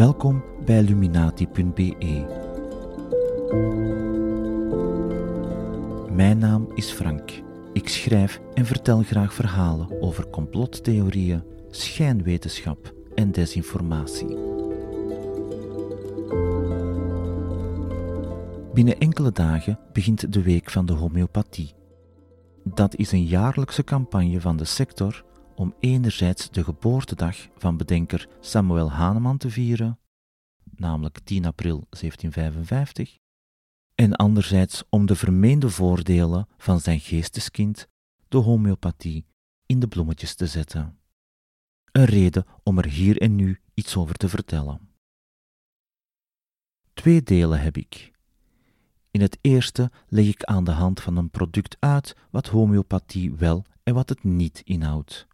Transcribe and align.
Welkom 0.00 0.44
bij 0.64 0.78
Illuminati.be. 0.78 2.26
Mijn 6.12 6.38
naam 6.38 6.68
is 6.74 6.90
Frank. 6.90 7.42
Ik 7.72 7.88
schrijf 7.88 8.40
en 8.54 8.66
vertel 8.66 9.02
graag 9.02 9.34
verhalen 9.34 10.02
over 10.02 10.26
complottheorieën, 10.26 11.42
schijnwetenschap 11.70 12.94
en 13.14 13.32
desinformatie. 13.32 14.36
Binnen 18.74 18.98
enkele 18.98 19.32
dagen 19.32 19.78
begint 19.92 20.32
de 20.32 20.42
Week 20.42 20.70
van 20.70 20.86
de 20.86 20.92
Homeopathie. 20.92 21.74
Dat 22.64 22.96
is 22.96 23.12
een 23.12 23.24
jaarlijkse 23.24 23.84
campagne 23.84 24.40
van 24.40 24.56
de 24.56 24.64
sector 24.64 25.24
om 25.60 25.74
enerzijds 25.80 26.50
de 26.50 26.64
geboortedag 26.64 27.36
van 27.56 27.76
bedenker 27.76 28.28
Samuel 28.40 28.90
Hahnemann 28.90 29.38
te 29.38 29.50
vieren, 29.50 29.98
namelijk 30.64 31.18
10 31.18 31.44
april 31.44 31.86
1755, 31.90 33.18
en 33.94 34.16
anderzijds 34.16 34.82
om 34.88 35.06
de 35.06 35.14
vermeende 35.14 35.70
voordelen 35.70 36.48
van 36.56 36.80
zijn 36.80 37.00
geesteskind, 37.00 37.88
de 38.28 38.36
homeopathie, 38.36 39.26
in 39.66 39.80
de 39.80 39.88
bloemetjes 39.88 40.34
te 40.34 40.46
zetten. 40.46 40.98
Een 41.92 42.04
reden 42.04 42.46
om 42.62 42.78
er 42.78 42.86
hier 42.86 43.20
en 43.20 43.34
nu 43.34 43.60
iets 43.74 43.96
over 43.96 44.14
te 44.14 44.28
vertellen. 44.28 44.88
Twee 46.92 47.22
delen 47.22 47.60
heb 47.60 47.76
ik. 47.76 48.12
In 49.10 49.20
het 49.20 49.38
eerste 49.40 49.90
leg 50.06 50.26
ik 50.26 50.44
aan 50.44 50.64
de 50.64 50.70
hand 50.70 51.00
van 51.00 51.16
een 51.16 51.30
product 51.30 51.76
uit 51.80 52.16
wat 52.30 52.46
homeopathie 52.46 53.34
wel 53.34 53.64
en 53.82 53.94
wat 53.94 54.08
het 54.08 54.24
niet 54.24 54.60
inhoudt. 54.64 55.28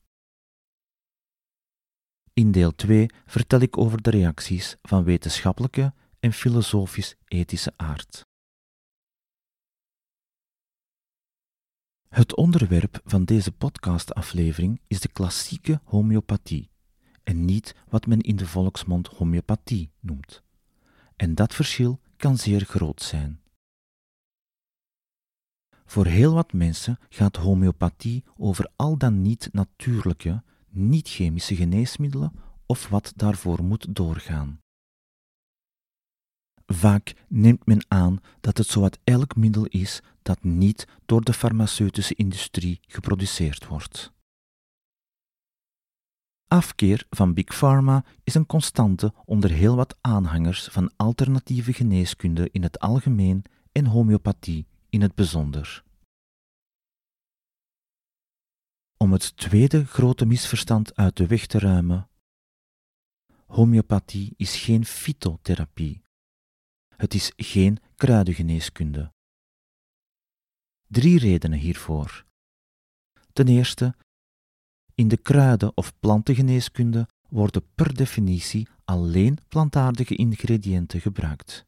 In 2.38 2.50
deel 2.50 2.74
2 2.74 3.10
vertel 3.26 3.60
ik 3.60 3.78
over 3.78 4.02
de 4.02 4.10
reacties 4.10 4.76
van 4.82 5.04
wetenschappelijke 5.04 5.94
en 6.20 6.32
filosofisch-ethische 6.32 7.72
aard. 7.76 8.26
Het 12.08 12.34
onderwerp 12.34 13.00
van 13.04 13.24
deze 13.24 13.52
podcastaflevering 13.52 14.80
is 14.86 15.00
de 15.00 15.08
klassieke 15.08 15.80
homeopathie 15.84 16.70
en 17.22 17.44
niet 17.44 17.74
wat 17.88 18.06
men 18.06 18.20
in 18.20 18.36
de 18.36 18.46
volksmond 18.46 19.08
homeopathie 19.08 19.90
noemt. 20.00 20.42
En 21.16 21.34
dat 21.34 21.54
verschil 21.54 22.00
kan 22.16 22.38
zeer 22.38 22.60
groot 22.60 23.02
zijn. 23.02 23.40
Voor 25.84 26.06
heel 26.06 26.34
wat 26.34 26.52
mensen 26.52 26.98
gaat 27.08 27.36
homeopathie 27.36 28.24
over 28.36 28.70
al 28.76 28.96
dan 28.96 29.22
niet 29.22 29.48
natuurlijke, 29.52 30.42
niet-chemische 30.76 31.56
geneesmiddelen 31.56 32.32
of 32.66 32.88
wat 32.88 33.12
daarvoor 33.16 33.64
moet 33.64 33.94
doorgaan. 33.94 34.60
Vaak 36.66 37.14
neemt 37.28 37.66
men 37.66 37.84
aan 37.88 38.18
dat 38.40 38.58
het 38.58 38.66
zowat 38.66 38.98
elk 39.04 39.36
middel 39.36 39.64
is 39.64 40.00
dat 40.22 40.42
niet 40.42 40.86
door 41.04 41.22
de 41.22 41.32
farmaceutische 41.32 42.14
industrie 42.14 42.80
geproduceerd 42.86 43.66
wordt. 43.66 44.14
Afkeer 46.48 47.06
van 47.10 47.34
Big 47.34 47.54
Pharma 47.58 48.04
is 48.24 48.34
een 48.34 48.46
constante 48.46 49.12
onder 49.24 49.50
heel 49.50 49.76
wat 49.76 49.96
aanhangers 50.00 50.64
van 50.64 50.92
alternatieve 50.96 51.72
geneeskunde 51.72 52.48
in 52.52 52.62
het 52.62 52.78
algemeen 52.78 53.44
en 53.72 53.86
homeopathie 53.86 54.66
in 54.88 55.02
het 55.02 55.14
bijzonder. 55.14 55.84
Om 58.98 59.12
het 59.12 59.36
tweede 59.36 59.84
grote 59.84 60.26
misverstand 60.26 60.94
uit 60.94 61.16
de 61.16 61.26
weg 61.26 61.46
te 61.46 61.58
ruimen. 61.58 62.08
Homeopathie 63.46 64.34
is 64.36 64.56
geen 64.56 64.84
fytotherapie. 64.84 66.02
Het 66.96 67.14
is 67.14 67.32
geen 67.36 67.78
kruidengeneeskunde. 67.96 69.12
Drie 70.86 71.18
redenen 71.18 71.58
hiervoor. 71.58 72.24
Ten 73.32 73.48
eerste, 73.48 73.94
in 74.94 75.08
de 75.08 75.16
kruiden- 75.16 75.76
of 75.76 75.98
plantengeneeskunde 75.98 77.08
worden 77.28 77.72
per 77.74 77.94
definitie 77.94 78.68
alleen 78.84 79.38
plantaardige 79.48 80.16
ingrediënten 80.16 81.00
gebruikt. 81.00 81.66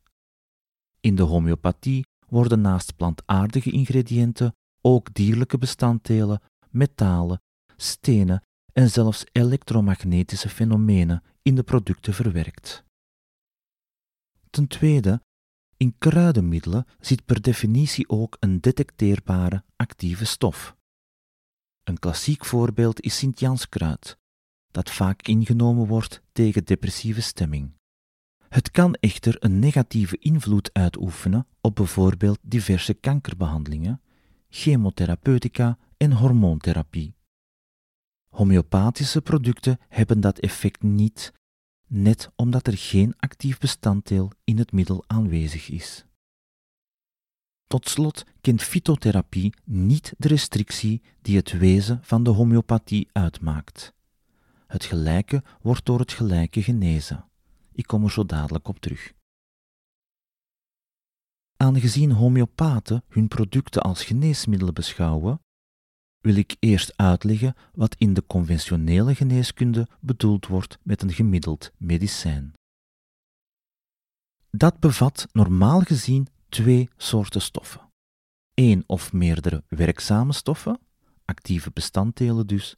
In 1.00 1.15
de 1.15 1.22
homeopathie 1.22 2.06
worden 2.28 2.61
naast 2.61 2.97
plantaardige 2.97 3.71
ingrediënten 3.71 4.55
ook 4.81 5.15
dierlijke 5.15 5.59
bestanddelen 5.59 6.41
metalen, 6.71 7.43
stenen 7.77 8.43
en 8.73 8.91
zelfs 8.91 9.25
elektromagnetische 9.33 10.49
fenomenen 10.49 11.23
in 11.43 11.55
de 11.55 11.62
producten 11.62 12.15
verwerkt. 12.15 12.84
Ten 14.51 14.67
tweede, 14.67 15.21
in 15.77 15.95
kruidenmiddelen 15.99 16.87
zit 17.01 17.25
per 17.25 17.43
definitie 17.43 18.09
ook 18.09 18.37
een 18.41 18.61
detecteerbare 18.61 19.65
actieve 19.77 20.25
stof. 20.25 20.77
Een 21.84 21.99
klassiek 21.99 22.45
voorbeeld 22.45 23.00
is 23.00 23.17
Sint-Janskruid, 23.17 24.19
dat 24.71 24.91
vaak 24.91 25.23
ingenomen 25.23 25.87
wordt 25.87 26.23
tegen 26.33 26.65
depressieve 26.65 27.21
stemming. 27.21 27.77
Het 28.49 28.71
kan 28.71 28.95
echter 28.95 29.37
een 29.39 29.59
negatieve 29.59 30.19
invloed 30.19 30.71
uitoefenen 30.73 31.47
op 31.61 31.75
bijvoorbeeld 31.75 32.39
diverse 32.43 32.95
kankerbehandelingen, 32.95 34.00
chemotherapeutica 34.49 35.79
en 35.98 36.12
hormoontherapie. 36.12 37.14
Homeopathische 38.28 39.22
producten 39.22 39.78
hebben 39.88 40.20
dat 40.20 40.38
effect 40.38 40.82
niet, 40.82 41.32
net 41.86 42.31
omdat 42.36 42.66
er 42.66 42.76
geen 42.76 43.14
actief 43.16 43.59
bestanddeel 43.59 44.32
in 44.44 44.58
het 44.58 44.72
middel 44.72 45.04
aanwezig 45.06 45.69
is. 45.69 46.04
Tot 47.66 47.88
slot 47.88 48.25
kent 48.41 48.62
fytotherapie 48.62 49.54
niet 49.64 50.14
de 50.19 50.28
restrictie 50.28 51.03
die 51.22 51.37
het 51.37 51.53
wezen 51.53 51.98
van 52.03 52.22
de 52.22 52.31
homeopathie 52.31 53.08
uitmaakt. 53.12 53.94
Het 54.66 54.84
gelijke 54.84 55.42
wordt 55.60 55.87
door 55.87 55.98
het 55.98 56.12
gelijke 56.12 56.62
genezen. 56.62 57.28
Ik 57.72 57.87
kom 57.87 58.04
er 58.04 58.10
zo 58.10 58.25
dadelijk 58.25 58.69
op 58.69 58.78
terug. 58.78 59.12
Aangezien 61.56 62.10
homeopaten 62.10 63.04
hun 63.08 63.28
producten 63.28 63.82
als 63.82 64.04
geneesmiddelen 64.04 64.75
beschouwen, 64.75 65.41
wil 66.21 66.34
ik 66.34 66.56
eerst 66.59 66.97
uitleggen 66.97 67.55
wat 67.75 67.95
in 67.99 68.15
de 68.15 68.27
conventionele 68.27 69.15
geneeskunde 69.15 69.89
bedoeld 70.01 70.47
wordt 70.47 70.79
met 70.83 71.03
een 71.03 71.12
gemiddeld 71.12 71.73
medicijn. 71.77 72.53
Dat 74.51 74.81
bevat 74.81 75.29
normaal 75.33 75.81
gezien 75.81 76.29
twee 76.49 76.89
soorten 76.97 77.41
stoffen. 77.41 77.81
Eén 78.55 78.84
of 78.87 79.12
meerdere 79.12 79.65
werkzame 79.69 80.33
stoffen, 80.33 80.81
actieve 81.25 81.71
bestanddelen 81.71 82.47
dus, 82.47 82.77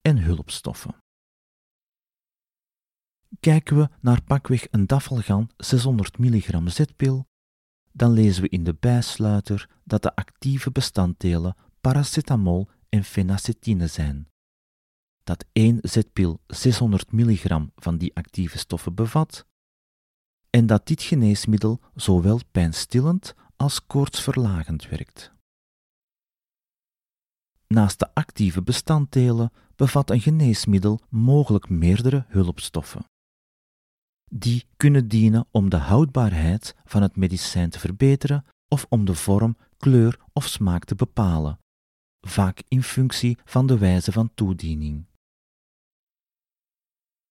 en 0.00 0.18
hulpstoffen. 0.18 0.94
Kijken 3.40 3.76
we 3.76 3.88
naar 4.00 4.22
pakweg 4.22 4.66
een 4.70 4.86
dafalgan 4.86 5.50
600 5.56 6.18
mg 6.18 6.72
zetpil, 6.72 7.26
dan 7.92 8.12
lezen 8.12 8.42
we 8.42 8.48
in 8.48 8.64
de 8.64 8.74
bijsluiter 8.80 9.68
dat 9.84 10.02
de 10.02 10.14
actieve 10.14 10.70
bestanddelen 10.70 11.56
paracetamol 11.80 12.68
en 12.90 13.04
fenacetine 13.04 13.86
zijn. 13.86 14.28
Dat 15.24 15.44
één 15.52 15.78
zetpil 15.82 16.40
600 16.46 17.12
mg 17.12 17.66
van 17.76 17.98
die 17.98 18.14
actieve 18.14 18.58
stoffen 18.58 18.94
bevat 18.94 19.46
en 20.50 20.66
dat 20.66 20.86
dit 20.86 21.02
geneesmiddel 21.02 21.80
zowel 21.94 22.40
pijnstillend 22.50 23.34
als 23.56 23.86
koortsverlagend 23.86 24.88
werkt. 24.88 25.32
Naast 27.66 27.98
de 27.98 28.14
actieve 28.14 28.62
bestanddelen 28.62 29.52
bevat 29.76 30.10
een 30.10 30.20
geneesmiddel 30.20 31.00
mogelijk 31.08 31.68
meerdere 31.68 32.24
hulpstoffen. 32.28 33.04
Die 34.32 34.66
kunnen 34.76 35.08
dienen 35.08 35.46
om 35.50 35.70
de 35.70 35.76
houdbaarheid 35.76 36.74
van 36.84 37.02
het 37.02 37.16
medicijn 37.16 37.70
te 37.70 37.78
verbeteren 37.78 38.44
of 38.68 38.86
om 38.88 39.04
de 39.04 39.14
vorm, 39.14 39.56
kleur 39.76 40.20
of 40.32 40.46
smaak 40.46 40.84
te 40.84 40.94
bepalen, 40.94 41.58
vaak 42.20 42.62
in 42.68 42.82
functie 42.82 43.38
van 43.44 43.66
de 43.66 43.78
wijze 43.78 44.12
van 44.12 44.30
toediening. 44.34 45.08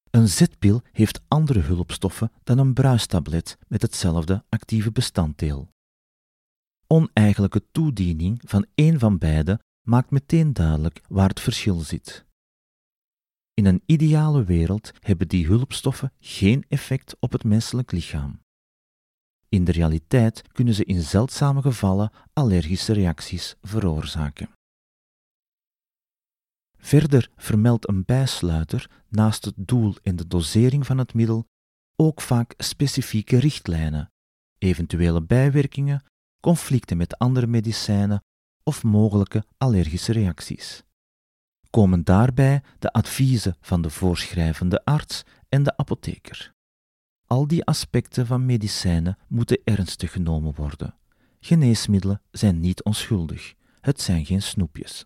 Een 0.09 0.27
zetpil 0.27 0.81
heeft 0.91 1.21
andere 1.27 1.59
hulpstoffen 1.59 2.31
dan 2.43 2.57
een 2.57 2.73
bruistablet 2.73 3.57
met 3.67 3.81
hetzelfde 3.81 4.43
actieve 4.49 4.91
bestanddeel. 4.91 5.69
Oneigenlijke 6.87 7.65
toediening 7.71 8.41
van 8.45 8.65
één 8.75 8.99
van 8.99 9.17
beide 9.17 9.59
maakt 9.87 10.11
meteen 10.11 10.53
duidelijk 10.53 11.01
waar 11.07 11.29
het 11.29 11.39
verschil 11.39 11.79
zit. 11.79 12.25
In 13.53 13.65
een 13.65 13.81
ideale 13.85 14.43
wereld 14.43 14.91
hebben 14.99 15.27
die 15.27 15.45
hulpstoffen 15.45 16.13
geen 16.19 16.65
effect 16.67 17.15
op 17.19 17.31
het 17.31 17.43
menselijk 17.43 17.91
lichaam. 17.91 18.41
In 19.49 19.63
de 19.63 19.71
realiteit 19.71 20.41
kunnen 20.51 20.73
ze 20.73 20.85
in 20.85 21.01
zeldzame 21.01 21.61
gevallen 21.61 22.11
allergische 22.33 22.93
reacties 22.93 23.55
veroorzaken. 23.61 24.49
Verder 26.79 27.29
vermeldt 27.35 27.87
een 27.87 28.05
bijsluiter 28.05 28.89
naast 29.07 29.45
het 29.45 29.55
doel 29.57 29.95
en 30.03 30.15
de 30.15 30.27
dosering 30.27 30.85
van 30.85 30.97
het 30.97 31.13
middel 31.13 31.47
ook 31.95 32.21
vaak 32.21 32.53
specifieke 32.57 33.37
richtlijnen, 33.37 34.11
eventuele 34.57 35.21
bijwerkingen, 35.21 36.03
conflicten 36.39 36.97
met 36.97 37.17
andere 37.17 37.47
medicijnen 37.47 38.23
of 38.63 38.83
mogelijke 38.83 39.43
allergische 39.57 40.11
reacties. 40.11 40.83
Komen 41.69 42.03
daarbij 42.03 42.63
de 42.79 42.91
adviezen 42.91 43.55
van 43.61 43.81
de 43.81 43.89
voorschrijvende 43.89 44.85
arts 44.85 45.23
en 45.49 45.63
de 45.63 45.77
apotheker. 45.77 46.53
Al 47.25 47.47
die 47.47 47.65
aspecten 47.65 48.25
van 48.25 48.45
medicijnen 48.45 49.17
moeten 49.27 49.61
ernstig 49.63 50.11
genomen 50.11 50.55
worden. 50.55 50.95
Geneesmiddelen 51.39 52.21
zijn 52.31 52.59
niet 52.59 52.83
onschuldig, 52.83 53.53
het 53.81 54.01
zijn 54.01 54.25
geen 54.25 54.41
snoepjes. 54.41 55.05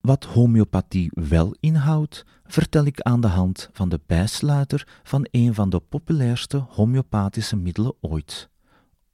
Wat 0.00 0.24
homeopathie 0.24 1.10
wel 1.14 1.54
inhoudt, 1.60 2.24
vertel 2.44 2.84
ik 2.84 3.00
aan 3.00 3.20
de 3.20 3.26
hand 3.26 3.68
van 3.72 3.88
de 3.88 4.00
bijsluiter 4.06 5.00
van 5.02 5.26
een 5.30 5.54
van 5.54 5.70
de 5.70 5.80
populairste 5.80 6.56
homeopathische 6.56 7.56
middelen 7.56 7.94
ooit, 8.00 8.50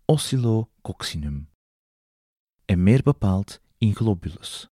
Oscillococcinum. 0.04 1.48
En 2.64 2.82
meer 2.82 3.02
bepaald 3.02 3.60
in 3.78 3.94
globules. 3.94 4.68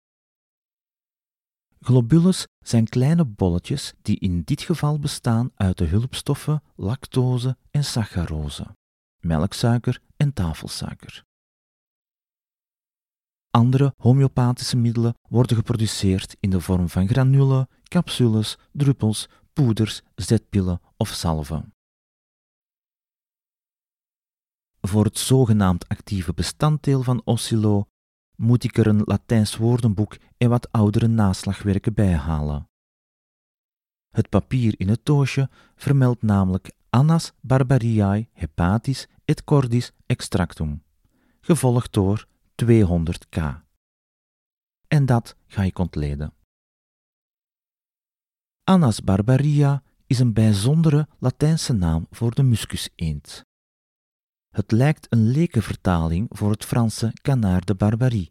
Globules 1.80 2.46
zijn 2.60 2.88
kleine 2.88 3.24
bolletjes 3.24 3.92
die 4.02 4.18
in 4.18 4.42
dit 4.42 4.60
geval 4.60 4.98
bestaan 4.98 5.50
uit 5.54 5.78
de 5.78 5.84
hulpstoffen 5.84 6.62
lactose 6.76 7.56
en 7.70 7.84
saccharose, 7.84 8.76
melksuiker 9.20 10.00
en 10.16 10.32
tafelsuiker. 10.32 11.24
Andere 13.54 13.94
homeopathische 13.96 14.76
middelen 14.76 15.16
worden 15.28 15.56
geproduceerd 15.56 16.36
in 16.40 16.50
de 16.50 16.60
vorm 16.60 16.88
van 16.88 17.08
granulen, 17.08 17.68
capsules, 17.82 18.58
druppels, 18.72 19.28
poeders, 19.52 20.02
zetpillen 20.14 20.80
of 20.96 21.08
salven. 21.08 21.74
Voor 24.80 25.04
het 25.04 25.18
zogenaamd 25.18 25.88
actieve 25.88 26.32
bestanddeel 26.32 27.02
van 27.02 27.22
Oscillo 27.24 27.86
moet 28.36 28.64
ik 28.64 28.76
er 28.78 28.86
een 28.86 29.02
Latijns 29.04 29.56
woordenboek 29.56 30.16
en 30.36 30.48
wat 30.48 30.72
oudere 30.72 31.06
naslagwerken 31.06 31.94
bij 31.94 32.14
halen. 32.14 32.68
Het 34.10 34.28
papier 34.28 34.74
in 34.76 34.88
het 34.88 35.00
doosje 35.02 35.50
vermeldt 35.76 36.22
namelijk 36.22 36.72
Annas 36.90 37.32
barbariae 37.40 38.28
hepatis 38.32 39.08
et 39.24 39.44
cordis 39.44 39.92
extractum, 40.06 40.82
gevolgd 41.40 41.92
door 41.92 42.32
200k. 42.62 43.62
En 44.86 45.06
dat 45.06 45.36
ga 45.46 45.62
ik 45.62 45.78
ontleden. 45.78 46.34
Annas 48.64 49.00
barbaria 49.00 49.82
is 50.06 50.18
een 50.18 50.32
bijzondere 50.32 51.08
Latijnse 51.18 51.72
naam 51.72 52.06
voor 52.10 52.34
de 52.34 52.42
muskuseend. 52.42 53.44
Het 54.50 54.72
lijkt 54.72 55.06
een 55.08 55.28
lekenvertaling 55.28 56.26
voor 56.30 56.50
het 56.50 56.64
Franse 56.64 57.10
canard 57.22 57.66
de 57.66 57.74
barbarie, 57.74 58.30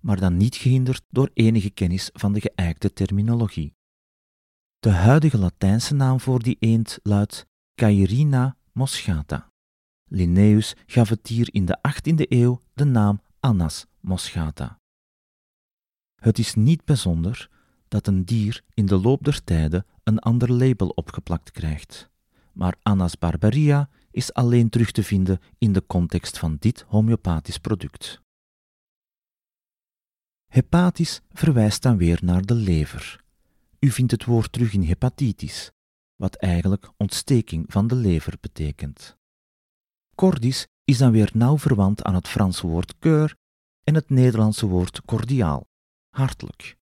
maar 0.00 0.20
dan 0.20 0.36
niet 0.36 0.56
gehinderd 0.56 1.04
door 1.08 1.30
enige 1.34 1.70
kennis 1.70 2.10
van 2.12 2.32
de 2.32 2.40
geëikte 2.40 2.92
terminologie. 2.92 3.74
De 4.78 4.90
huidige 4.90 5.38
Latijnse 5.38 5.94
naam 5.94 6.20
voor 6.20 6.42
die 6.42 6.56
eend 6.60 6.98
luidt 7.02 7.46
Cairina 7.74 8.56
moschata. 8.72 9.50
Linnaeus 10.04 10.74
gaf 10.86 11.08
het 11.08 11.24
dier 11.24 11.48
in 11.52 11.64
de 11.64 11.78
18e 11.88 12.28
eeuw 12.28 12.60
de 12.74 12.84
naam 12.84 13.20
Annas 13.44 13.86
moschata. 14.00 14.80
Het 16.14 16.38
is 16.38 16.54
niet 16.54 16.84
bijzonder 16.84 17.50
dat 17.88 18.06
een 18.06 18.24
dier 18.24 18.64
in 18.74 18.86
de 18.86 19.00
loop 19.00 19.24
der 19.24 19.44
tijden 19.44 19.86
een 20.02 20.18
ander 20.18 20.52
label 20.52 20.88
opgeplakt 20.88 21.50
krijgt, 21.50 22.10
maar 22.52 22.76
Annas 22.82 23.18
barbaria 23.18 23.88
is 24.10 24.32
alleen 24.32 24.68
terug 24.68 24.90
te 24.90 25.02
vinden 25.02 25.40
in 25.58 25.72
de 25.72 25.86
context 25.86 26.38
van 26.38 26.56
dit 26.58 26.82
homeopathisch 26.88 27.58
product. 27.58 28.20
Hepatisch 30.46 31.20
verwijst 31.30 31.82
dan 31.82 31.96
weer 31.96 32.18
naar 32.24 32.42
de 32.42 32.54
lever. 32.54 33.24
U 33.78 33.90
vindt 33.90 34.12
het 34.12 34.24
woord 34.24 34.52
terug 34.52 34.72
in 34.72 34.82
hepatitis, 34.82 35.70
wat 36.16 36.34
eigenlijk 36.34 36.90
ontsteking 36.96 37.64
van 37.68 37.86
de 37.86 37.94
lever 37.94 38.36
betekent. 38.40 39.16
Cordis 40.14 40.66
is 40.84 40.98
dan 40.98 41.12
weer 41.12 41.30
nauw 41.34 41.58
verwant 41.58 42.02
aan 42.02 42.14
het 42.14 42.28
Franse 42.28 42.66
woord 42.66 42.94
keur 42.98 43.36
en 43.84 43.94
het 43.94 44.10
Nederlandse 44.10 44.66
woord 44.66 45.02
cordiaal, 45.04 45.66
hartelijk. 46.10 46.76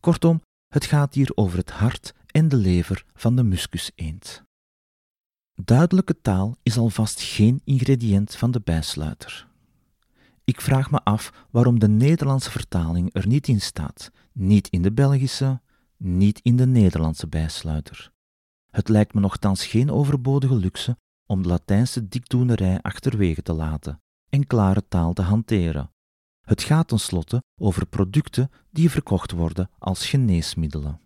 Kortom, 0.00 0.42
het 0.68 0.84
gaat 0.84 1.14
hier 1.14 1.30
over 1.34 1.58
het 1.58 1.70
hart 1.70 2.14
en 2.26 2.48
de 2.48 2.56
lever 2.56 3.04
van 3.14 3.36
de 3.36 3.42
muskuseend. 3.42 4.42
Duidelijke 5.54 6.20
taal 6.20 6.56
is 6.62 6.78
alvast 6.78 7.20
geen 7.20 7.60
ingrediënt 7.64 8.36
van 8.36 8.50
de 8.50 8.60
bijsluiter. 8.60 9.48
Ik 10.44 10.60
vraag 10.60 10.90
me 10.90 11.00
af 11.02 11.46
waarom 11.50 11.78
de 11.78 11.88
Nederlandse 11.88 12.50
vertaling 12.50 13.14
er 13.14 13.26
niet 13.26 13.48
in 13.48 13.60
staat, 13.60 14.10
niet 14.32 14.68
in 14.68 14.82
de 14.82 14.92
Belgische, 14.92 15.60
niet 15.96 16.40
in 16.42 16.56
de 16.56 16.66
Nederlandse 16.66 17.26
bijsluiter. 17.26 18.12
Het 18.70 18.88
lijkt 18.88 19.14
me 19.14 19.20
nogthans 19.20 19.66
geen 19.66 19.90
overbodige 19.90 20.54
luxe 20.54 20.96
om 21.26 21.42
de 21.42 21.48
Latijnse 21.48 22.08
dikdoenerij 22.08 22.80
achterwege 22.82 23.42
te 23.42 23.52
laten 23.52 24.02
en 24.28 24.46
klare 24.46 24.88
taal 24.88 25.12
te 25.12 25.22
hanteren. 25.22 25.90
Het 26.40 26.62
gaat 26.62 26.88
tenslotte 26.88 27.42
over 27.60 27.86
producten 27.86 28.50
die 28.70 28.90
verkocht 28.90 29.30
worden 29.30 29.70
als 29.78 30.06
geneesmiddelen. 30.06 31.00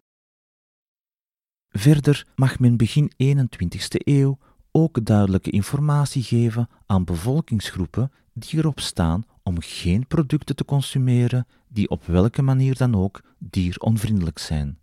Verder 1.69 2.27
mag 2.35 2.59
men 2.59 2.77
begin 2.77 3.13
21ste 3.13 3.99
eeuw 4.05 4.39
ook 4.71 5.05
duidelijke 5.05 5.51
informatie 5.51 6.23
geven 6.23 6.69
aan 6.87 7.05
bevolkingsgroepen 7.05 8.13
die 8.33 8.59
erop 8.59 8.81
staan 8.81 9.25
om 9.43 9.57
geen 9.61 10.07
producten 10.07 10.57
te 10.57 10.65
consumeren 10.65 11.47
die 11.69 11.91
op 11.91 12.05
welke 12.05 12.43
manier 12.43 12.77
dan 12.77 12.95
ook 12.95 13.23
dieronvriendelijk 13.39 14.39
zijn. 14.39 14.79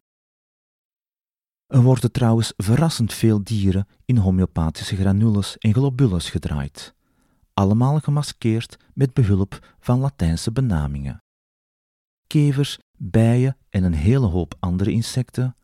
Er 1.67 1.81
worden 1.81 2.12
trouwens 2.12 2.53
verrassend 2.57 3.13
veel 3.13 3.44
dieren 3.44 3.88
in 4.06 4.17
homeopathische 4.17 4.95
granules 4.95 5.57
en 5.57 5.73
globules 5.73 6.29
gedraaid, 6.29 6.94
allemaal 7.53 8.00
gemaskeerd 8.00 8.78
met 8.94 9.13
behulp 9.13 9.75
van 9.80 9.99
Latijnse 9.99 10.51
benamingen. 10.51 11.23
Kevers, 12.28 12.80
bijen 12.97 13.57
en 13.69 13.83
een 13.83 13.94
hele 13.94 14.25
hoop 14.25 14.56
andere 14.59 14.92
insecten, 14.92 15.56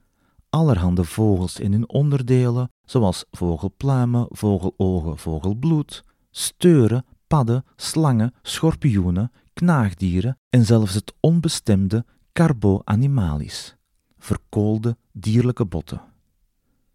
allerhande 0.49 1.03
vogels 1.03 1.59
en 1.59 1.71
hun 1.71 1.89
onderdelen, 1.89 2.71
zoals 2.85 3.25
vogelpluimen, 3.31 4.27
vogelogen, 4.29 5.17
vogelbloed, 5.17 6.03
steuren, 6.31 7.05
padden, 7.27 7.63
slangen, 7.75 8.33
schorpioenen, 8.41 9.31
knaagdieren 9.53 10.37
en 10.49 10.65
zelfs 10.65 10.93
het 10.93 11.13
onbestemde 11.19 12.05
carbo 12.33 12.81
animalis 12.83 13.75
verkoolde 14.21 14.97
dierlijke 15.11 15.65
botten. 15.65 16.01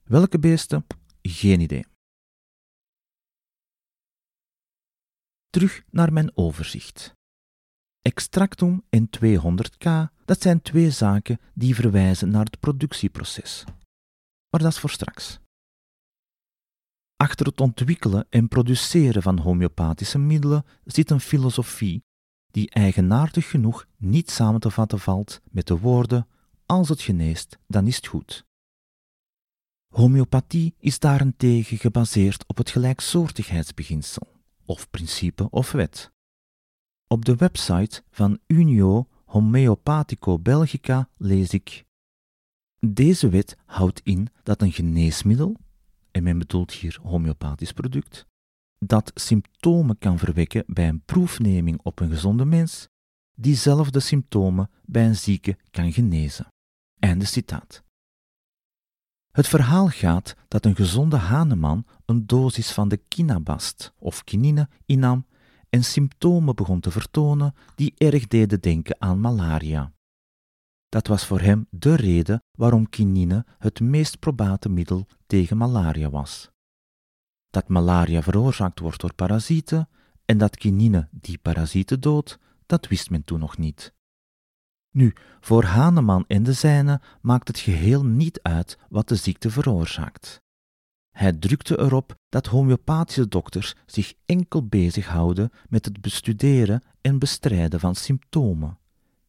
Welke 0.03 0.39
beesten? 0.39 0.87
Geen 1.23 1.61
idee. 1.61 1.85
Terug 5.51 5.83
naar 5.91 6.13
mijn 6.13 6.37
overzicht. 6.37 7.15
Extractum 8.03 8.85
en 8.89 9.09
200k, 9.19 10.13
dat 10.25 10.43
zijn 10.43 10.63
twee 10.63 10.91
zaken 10.91 11.41
die 11.55 11.75
verwijzen 11.75 12.31
naar 12.31 12.45
het 12.45 12.61
productieproces. 12.61 13.65
Maar 14.51 14.61
dat 14.61 14.73
is 14.73 14.79
voor 14.79 14.91
straks. 14.91 15.39
Achter 17.17 17.47
het 17.47 17.61
ontwikkelen 17.61 18.27
en 18.31 18.49
produceren 18.49 19.23
van 19.23 19.39
homeopathische 19.39 20.19
middelen 20.19 20.65
zit 20.85 21.11
een 21.11 21.21
filosofie 21.21 22.05
die 22.51 22.71
eigenaardig 22.71 23.51
genoeg 23.51 23.87
niet 23.97 24.31
samen 24.31 24.61
te 24.61 24.71
vatten 24.71 24.99
valt 24.99 25.41
met 25.51 25.67
de 25.67 25.79
woorden 25.79 26.29
als 26.67 26.89
het 26.89 27.01
geneest, 27.01 27.59
dan 27.67 27.87
is 27.87 27.97
het 27.97 28.07
goed. 28.07 28.45
Homeopathie 29.95 30.75
is 30.79 30.99
daarentegen 30.99 31.79
gebaseerd 31.79 32.45
op 32.47 32.57
het 32.57 32.71
gelijksoortigheidsbeginsel, 32.71 34.27
of 34.65 34.91
principe 34.91 35.51
of 35.51 35.73
wet. 35.73 36.13
Op 37.07 37.25
de 37.25 37.37
website 37.37 38.03
van 38.11 38.39
Unio 38.47 39.09
Homeopathico 39.25 40.39
Belgica 40.39 41.09
lees 41.17 41.53
ik: 41.53 41.85
Deze 42.79 43.29
wet 43.29 43.57
houdt 43.67 44.01
in 44.05 44.29
dat 44.43 44.63
een 44.63 44.73
geneesmiddel, 44.73 45.57
en 46.11 46.23
men 46.23 46.39
bedoelt 46.39 46.73
hier 46.73 46.99
homeopathisch 47.03 47.73
product, 47.73 48.27
dat 48.79 49.11
symptomen 49.15 49.99
kan 49.99 50.19
verwekken 50.19 50.65
bij 50.67 50.89
een 50.89 51.05
proefneming 51.05 51.81
op 51.83 52.01
een 52.01 52.11
gezonde 52.11 52.45
mens, 52.45 52.89
diezelfde 53.35 54.01
symptomen 54.01 54.71
bij 54.85 55.07
een 55.07 55.17
zieke 55.17 55.59
kan 55.71 55.93
genezen. 55.93 56.47
Citaat. 57.21 57.83
Het 59.33 59.49
verhaal 59.49 59.89
gaat 59.89 60.35
dat 60.49 60.65
een 60.65 60.77
gezonde 60.77 61.17
haneman 61.17 61.87
een 62.05 62.27
dosis 62.27 62.73
van 62.73 62.89
de 62.89 62.97
kinabast 62.97 63.93
of 63.99 64.25
kinine 64.25 64.69
innam 64.87 65.27
en 65.71 65.85
symptomen 65.85 66.55
begon 66.55 66.81
te 66.81 66.91
vertonen 66.91 67.55
die 67.75 67.95
erg 67.97 68.27
deden 68.27 68.61
denken 68.61 68.97
aan 68.99 69.21
malaria. 69.21 69.93
Dat 70.89 71.07
was 71.07 71.27
voor 71.27 71.41
hem 71.41 71.67
de 71.71 71.95
reden 71.95 72.43
waarom 72.51 72.89
quinine 72.89 73.47
het 73.59 73.81
meest 73.81 74.19
probate 74.19 74.69
middel 74.69 75.07
tegen 75.27 75.57
malaria 75.57 76.11
was. 76.11 76.51
Dat 77.51 77.69
malaria 77.69 78.23
veroorzaakt 78.23 78.79
wordt 78.79 79.01
door 79.01 79.15
parasieten 79.15 79.89
en 80.25 80.39
dat 80.39 80.57
quinine 80.57 81.09
die 81.11 81.39
parasieten 81.39 82.01
doodt, 82.01 82.39
dat 82.67 82.89
wist 82.89 83.11
men 83.11 83.25
toen 83.25 83.39
nog 83.39 83.59
niet. 83.59 83.96
Nu, 84.97 85.13
voor 85.41 85.65
Haneman 85.65 86.25
en 86.27 86.43
de 86.43 86.53
zijne 86.53 87.01
maakt 87.21 87.49
het 87.49 87.59
geheel 87.59 88.05
niet 88.05 88.43
uit 88.43 88.79
wat 88.89 89.09
de 89.09 89.17
ziekte 89.17 89.51
veroorzaakt. 89.51 90.41
Hij 91.11 91.33
drukte 91.33 91.79
erop 91.79 92.15
dat 92.29 92.47
homeopathische 92.47 93.29
dokters 93.29 93.75
zich 93.87 94.15
enkel 94.27 94.67
bezighouden 94.67 95.51
met 95.69 95.85
het 95.85 96.01
bestuderen 96.01 96.83
en 97.01 97.19
bestrijden 97.19 97.81
van 97.81 97.95
symptomen, 97.95 98.79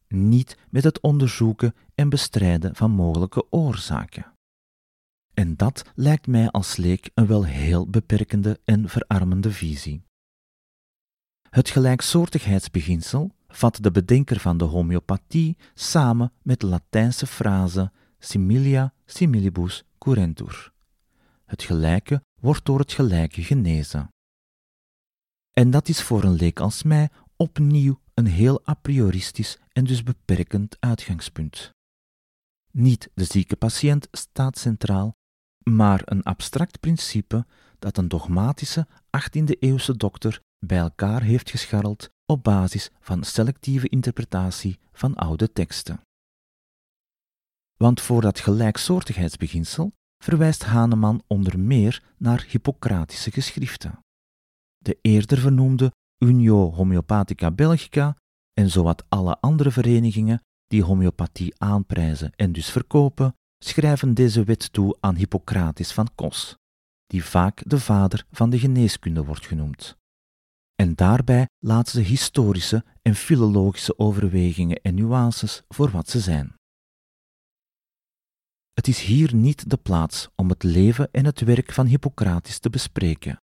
niet 0.08 0.58
met 0.70 0.84
het 0.84 1.00
onderzoeken 1.00 1.74
en 1.94 2.08
bestrijden 2.08 2.76
van 2.76 2.90
mogelijke 2.90 3.52
oorzaken. 3.52 4.32
En 5.34 5.56
dat 5.56 5.92
lijkt 5.94 6.26
mij 6.26 6.50
als 6.50 6.76
leek 6.76 7.10
een 7.14 7.26
wel 7.26 7.44
heel 7.44 7.88
beperkende 7.88 8.60
en 8.64 8.88
verarmende 8.88 9.50
visie. 9.50 10.02
Het 11.50 11.70
gelijksoortigheidsbeginsel 11.70 13.36
vat 13.52 13.78
de 13.82 13.90
bedenker 13.90 14.40
van 14.40 14.58
de 14.58 14.64
homeopathie 14.64 15.56
samen 15.74 16.32
met 16.42 16.60
de 16.60 16.66
Latijnse 16.66 17.26
frase 17.26 17.92
similia 18.18 18.92
similibus 19.04 19.84
curentur. 19.98 20.72
Het 21.44 21.62
gelijke 21.62 22.22
wordt 22.40 22.64
door 22.64 22.78
het 22.78 22.92
gelijke 22.92 23.42
genezen. 23.42 24.08
En 25.52 25.70
dat 25.70 25.88
is 25.88 26.02
voor 26.02 26.22
een 26.22 26.34
leek 26.34 26.60
als 26.60 26.82
mij 26.82 27.08
opnieuw 27.36 28.00
een 28.14 28.26
heel 28.26 28.68
a 28.68 28.74
prioristisch 28.74 29.58
en 29.72 29.84
dus 29.84 30.02
beperkend 30.02 30.76
uitgangspunt. 30.80 31.70
Niet 32.70 33.10
de 33.14 33.24
zieke 33.24 33.56
patiënt 33.56 34.08
staat 34.10 34.58
centraal, 34.58 35.16
maar 35.62 36.02
een 36.04 36.22
abstract 36.22 36.80
principe 36.80 37.46
dat 37.78 37.96
een 37.96 38.08
dogmatische 38.08 38.86
18e-eeuwse 38.90 39.96
dokter 39.96 40.40
bij 40.58 40.78
elkaar 40.78 41.22
heeft 41.22 41.50
gescharreld 41.50 42.10
op 42.30 42.42
basis 42.42 42.90
van 43.00 43.24
selectieve 43.24 43.88
interpretatie 43.88 44.78
van 44.92 45.14
oude 45.14 45.52
teksten. 45.52 46.00
Want 47.76 48.00
voor 48.00 48.20
dat 48.20 48.40
gelijksoortigheidsbeginsel 48.40 49.92
verwijst 50.24 50.64
Haneman 50.64 51.22
onder 51.26 51.58
meer 51.58 52.02
naar 52.16 52.46
Hippocratische 52.48 53.30
geschriften. 53.30 53.98
De 54.78 54.98
eerder 55.00 55.38
vernoemde 55.38 55.92
Unio 56.18 56.72
Homeopathica 56.72 57.50
Belgica 57.50 58.16
en 58.52 58.70
zowat 58.70 59.04
alle 59.08 59.40
andere 59.40 59.70
verenigingen 59.70 60.42
die 60.66 60.84
homeopathie 60.84 61.54
aanprijzen 61.58 62.32
en 62.36 62.52
dus 62.52 62.70
verkopen, 62.70 63.34
schrijven 63.64 64.14
deze 64.14 64.44
wet 64.44 64.72
toe 64.72 64.96
aan 65.00 65.16
Hippocrates 65.16 65.92
van 65.92 66.08
Kos, 66.14 66.56
die 67.06 67.24
vaak 67.24 67.62
de 67.66 67.80
vader 67.80 68.26
van 68.30 68.50
de 68.50 68.58
geneeskunde 68.58 69.24
wordt 69.24 69.46
genoemd. 69.46 69.97
En 70.82 70.94
daarbij 70.94 71.48
laten 71.58 71.92
ze 71.92 72.00
historische 72.00 72.84
en 73.02 73.14
filologische 73.14 73.98
overwegingen 73.98 74.80
en 74.82 74.94
nuances 74.94 75.62
voor 75.68 75.90
wat 75.90 76.08
ze 76.08 76.20
zijn. 76.20 76.54
Het 78.72 78.88
is 78.88 79.00
hier 79.00 79.34
niet 79.34 79.70
de 79.70 79.76
plaats 79.76 80.28
om 80.34 80.48
het 80.48 80.62
leven 80.62 81.08
en 81.12 81.24
het 81.24 81.40
werk 81.40 81.72
van 81.72 81.86
Hippocrates 81.86 82.58
te 82.58 82.70
bespreken. 82.70 83.42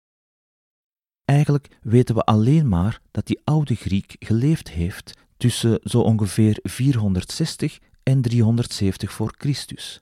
Eigenlijk 1.25 1.79
weten 1.83 2.15
we 2.15 2.25
alleen 2.25 2.69
maar 2.69 3.01
dat 3.11 3.27
die 3.27 3.41
oude 3.45 3.75
Griek 3.75 4.17
geleefd 4.19 4.69
heeft 4.69 5.19
tussen 5.37 5.81
zo 5.83 6.01
ongeveer 6.01 6.59
460 6.63 7.79
en 8.03 8.23
370 8.23 9.13
voor 9.13 9.35
Christus. 9.39 10.01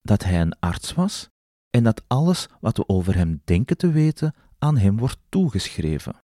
Dat 0.00 0.24
hij 0.24 0.40
een 0.40 0.58
arts 0.58 0.92
was 0.92 1.28
en 1.70 1.82
dat 1.82 2.02
alles 2.06 2.46
wat 2.60 2.76
we 2.76 2.88
over 2.88 3.14
hem 3.14 3.40
denken 3.44 3.76
te 3.76 3.90
weten 3.90 4.34
aan 4.58 4.76
hem 4.76 4.98
wordt 4.98 5.18
toegeschreven. 5.28 6.24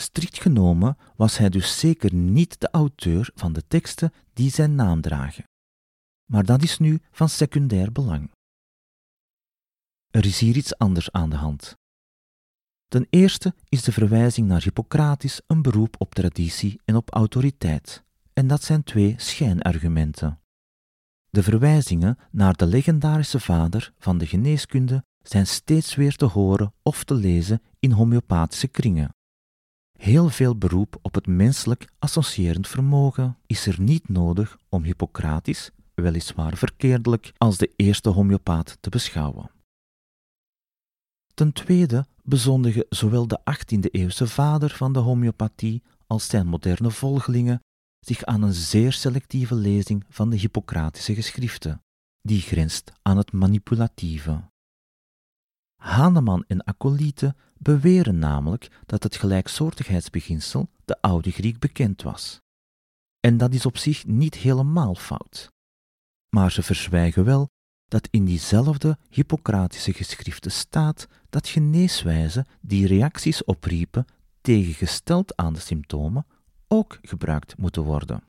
Strikt 0.00 0.40
genomen 0.40 0.96
was 1.16 1.38
hij 1.38 1.48
dus 1.48 1.78
zeker 1.78 2.14
niet 2.14 2.60
de 2.60 2.70
auteur 2.70 3.30
van 3.34 3.52
de 3.52 3.66
teksten 3.68 4.12
die 4.32 4.50
zijn 4.50 4.74
naam 4.74 5.00
dragen. 5.00 5.44
Maar 6.30 6.44
dat 6.44 6.62
is 6.62 6.78
nu 6.78 7.00
van 7.10 7.28
secundair 7.28 7.92
belang. 7.92 8.30
Er 10.10 10.24
is 10.24 10.38
hier 10.38 10.56
iets 10.56 10.78
anders 10.78 11.12
aan 11.12 11.30
de 11.30 11.36
hand. 11.36 11.76
Ten 12.88 13.06
eerste 13.10 13.54
is 13.68 13.82
de 13.82 13.92
verwijzing 13.92 14.48
naar 14.48 14.62
Hippocrates 14.62 15.40
een 15.46 15.62
beroep 15.62 15.94
op 15.98 16.14
traditie 16.14 16.80
en 16.84 16.96
op 16.96 17.10
autoriteit, 17.10 18.04
en 18.32 18.46
dat 18.46 18.62
zijn 18.62 18.84
twee 18.84 19.14
schijnargumenten. 19.16 20.40
De 21.30 21.42
verwijzingen 21.42 22.18
naar 22.30 22.56
de 22.56 22.66
legendarische 22.66 23.40
vader 23.40 23.92
van 23.98 24.18
de 24.18 24.26
geneeskunde 24.26 25.04
zijn 25.22 25.46
steeds 25.46 25.94
weer 25.94 26.16
te 26.16 26.24
horen 26.24 26.74
of 26.82 27.04
te 27.04 27.14
lezen 27.14 27.62
in 27.78 27.92
homeopathische 27.92 28.68
kringen. 28.68 29.16
Heel 29.98 30.28
veel 30.28 30.56
beroep 30.56 30.98
op 31.02 31.14
het 31.14 31.26
menselijk 31.26 31.88
associërend 31.98 32.68
vermogen 32.68 33.38
is 33.46 33.66
er 33.66 33.80
niet 33.80 34.08
nodig 34.08 34.58
om 34.68 34.82
Hippocrates, 34.82 35.70
weliswaar 35.94 36.56
verkeerdelijk, 36.56 37.32
als 37.36 37.56
de 37.56 37.72
eerste 37.76 38.08
homeopaat 38.08 38.76
te 38.80 38.90
beschouwen. 38.90 39.50
Ten 41.34 41.52
tweede 41.52 42.06
bezondigen 42.22 42.86
zowel 42.88 43.26
de 43.26 43.40
18e-eeuwse 43.40 44.26
vader 44.26 44.70
van 44.70 44.92
de 44.92 44.98
homeopathie 44.98 45.82
als 46.06 46.28
zijn 46.28 46.46
moderne 46.46 46.90
volgelingen 46.90 47.60
zich 48.00 48.24
aan 48.24 48.42
een 48.42 48.52
zeer 48.52 48.92
selectieve 48.92 49.54
lezing 49.54 50.04
van 50.08 50.30
de 50.30 50.36
Hippocratische 50.36 51.14
geschriften, 51.14 51.82
die 52.22 52.40
grenst 52.40 52.92
aan 53.02 53.16
het 53.16 53.32
manipulatieve. 53.32 54.42
Haneman 55.82 56.44
en 56.46 56.64
Acolyte 56.64 57.34
beweren 57.58 58.18
namelijk 58.18 58.70
dat 58.86 59.02
het 59.02 59.16
gelijksoortigheidsbeginsel 59.16 60.70
de 60.84 61.00
oude 61.00 61.30
Griek 61.30 61.58
bekend 61.58 62.02
was. 62.02 62.40
En 63.20 63.36
dat 63.36 63.54
is 63.54 63.66
op 63.66 63.76
zich 63.76 64.06
niet 64.06 64.34
helemaal 64.34 64.94
fout. 64.94 65.52
Maar 66.28 66.52
ze 66.52 66.62
verzwijgen 66.62 67.24
wel 67.24 67.48
dat 67.88 68.08
in 68.10 68.24
diezelfde 68.24 68.98
Hippocratische 69.10 69.92
geschriften 69.92 70.52
staat 70.52 71.08
dat 71.30 71.48
geneeswijzen 71.48 72.46
die 72.60 72.86
reacties 72.86 73.44
opriepen 73.44 74.06
tegengesteld 74.40 75.36
aan 75.36 75.52
de 75.52 75.60
symptomen 75.60 76.26
ook 76.68 76.98
gebruikt 77.02 77.56
moeten 77.56 77.82
worden. 77.82 78.24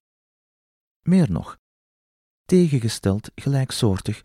Meer 1.02 1.32
nog, 1.32 1.58
tegengesteld 2.46 3.32
gelijksoortig, 3.36 4.24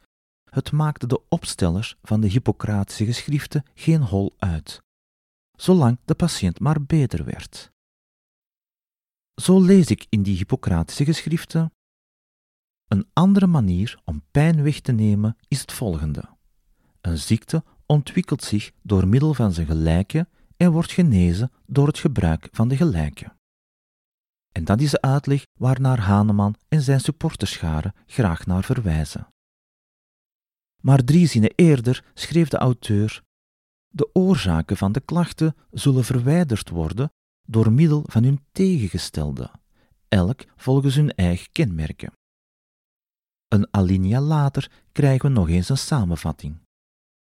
het 0.55 0.73
maakte 0.73 1.07
de 1.07 1.21
opstellers 1.29 1.97
van 2.03 2.21
de 2.21 2.29
Hippocratische 2.29 3.05
geschriften 3.05 3.65
geen 3.75 4.03
hol 4.03 4.35
uit, 4.39 4.83
zolang 5.57 5.99
de 6.05 6.15
patiënt 6.15 6.61
maar 6.61 6.83
beter 6.83 7.25
werd. 7.25 7.73
Zo 9.43 9.61
lees 9.61 9.87
ik 9.87 10.07
in 10.09 10.23
die 10.23 10.37
Hippocratische 10.37 11.05
geschriften 11.05 11.73
een 12.89 13.07
andere 13.13 13.47
manier 13.47 14.01
om 14.05 14.23
pijn 14.31 14.63
weg 14.63 14.81
te 14.81 14.93
nemen 14.93 15.37
is 15.49 15.61
het 15.61 15.73
volgende. 15.73 16.25
Een 17.01 17.19
ziekte 17.19 17.65
ontwikkelt 17.87 18.43
zich 18.43 18.71
door 18.83 19.09
middel 19.09 19.35
van 19.35 19.53
zijn 19.53 19.67
gelijke 19.67 20.29
en 20.57 20.73
wordt 20.73 20.93
genezen 20.93 21.53
door 21.67 21.87
het 21.87 21.99
gebruik 21.99 22.49
van 22.53 22.69
de 22.69 22.77
gelijke. 22.77 23.37
En 24.53 24.65
dat 24.65 24.81
is 24.81 24.91
de 24.91 25.01
uitleg 25.01 25.43
waarnaar 25.59 25.99
Haneman 25.99 26.55
en 26.69 26.83
zijn 26.83 27.01
supporterscharen 27.01 27.95
graag 28.07 28.47
naar 28.47 28.65
verwijzen. 28.65 29.34
Maar 30.85 31.05
drie 31.05 31.27
zinnen 31.27 31.53
eerder 31.55 32.05
schreef 32.15 32.49
de 32.49 32.57
auteur: 32.57 33.23
De 33.89 34.11
oorzaken 34.13 34.77
van 34.77 34.93
de 34.93 35.01
klachten 35.01 35.57
zullen 35.71 36.05
verwijderd 36.05 36.69
worden 36.69 37.13
door 37.47 37.73
middel 37.73 38.03
van 38.07 38.23
hun 38.23 38.41
tegengestelde, 38.53 39.51
elk 40.09 40.45
volgens 40.57 40.95
hun 40.95 41.11
eigen 41.11 41.53
kenmerken. 41.53 42.13
Een 43.49 43.69
alinea 43.71 44.21
later 44.21 44.71
krijgen 44.93 45.29
we 45.29 45.35
nog 45.35 45.49
eens 45.49 45.69
een 45.69 45.79
samenvatting. 45.79 46.59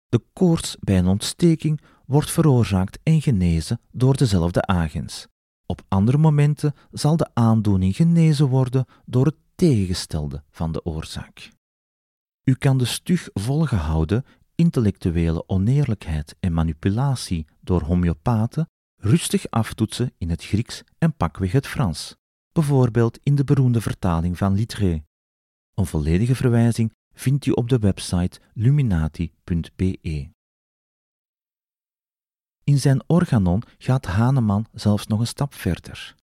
De 0.09 0.23
koorts 0.33 0.76
bij 0.81 0.99
een 0.99 1.07
ontsteking 1.07 1.81
wordt 2.07 2.31
veroorzaakt 2.31 2.99
en 3.02 3.23
genezen 3.23 3.81
door 3.90 4.16
dezelfde 4.16 4.62
agens. 4.62 5.26
Op 5.66 5.83
andere 5.88 6.19
momenten 6.19 6.75
zal 6.90 7.16
de 7.16 7.31
aandoening 7.35 7.97
genezen 7.97 8.49
worden 8.49 8.87
door 9.04 9.26
het 9.26 9.37
tegengestelde 9.54 10.42
van 10.50 10.73
de 10.73 10.85
oorzaak. 10.85 11.50
U 12.44 12.54
kan 12.54 12.78
de 12.78 12.84
stug 12.84 13.28
volgehouden 13.32 14.25
intellectuele 14.54 15.49
oneerlijkheid 15.49 16.37
en 16.40 16.52
manipulatie 16.52 17.46
door 17.61 17.82
homeopaten 17.82 18.68
rustig 18.96 19.50
aftoetsen 19.50 20.12
in 20.18 20.30
het 20.30 20.44
Grieks 20.44 20.82
en 20.99 21.16
pakweg 21.16 21.52
het 21.52 21.66
Frans, 21.66 22.16
bijvoorbeeld 22.52 23.18
in 23.22 23.34
de 23.34 23.44
beroemde 23.44 23.80
vertaling 23.80 24.38
van 24.38 24.54
Littré. 24.54 25.04
Een 25.75 25.87
volledige 25.87 26.34
verwijzing 26.34 26.92
vindt 27.14 27.46
u 27.46 27.50
op 27.50 27.68
de 27.68 27.78
website 27.78 28.40
luminati.be. 28.52 30.30
In 32.64 32.78
zijn 32.78 33.02
organon 33.06 33.62
gaat 33.78 34.06
Haneman 34.06 34.66
zelfs 34.72 35.06
nog 35.06 35.20
een 35.20 35.26
stap 35.26 35.54
verder. 35.54 36.14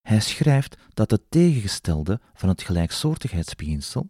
Hij 0.00 0.20
schrijft 0.20 0.76
dat 0.94 1.10
het 1.10 1.30
tegengestelde 1.30 2.20
van 2.34 2.48
het 2.48 2.62
gelijksoortigheidsbeginsel, 2.62 4.08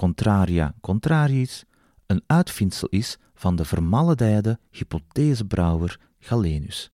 contraria 0.00 0.74
contrariis, 0.80 1.64
een 2.06 2.22
uitvindsel 2.26 2.88
is 2.88 3.18
van 3.34 3.56
de 3.56 3.64
vermaledijde 3.64 4.58
hypothesebrouwer 4.70 6.00
Galenus. 6.18 6.90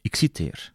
Ik 0.00 0.14
citeer. 0.14 0.72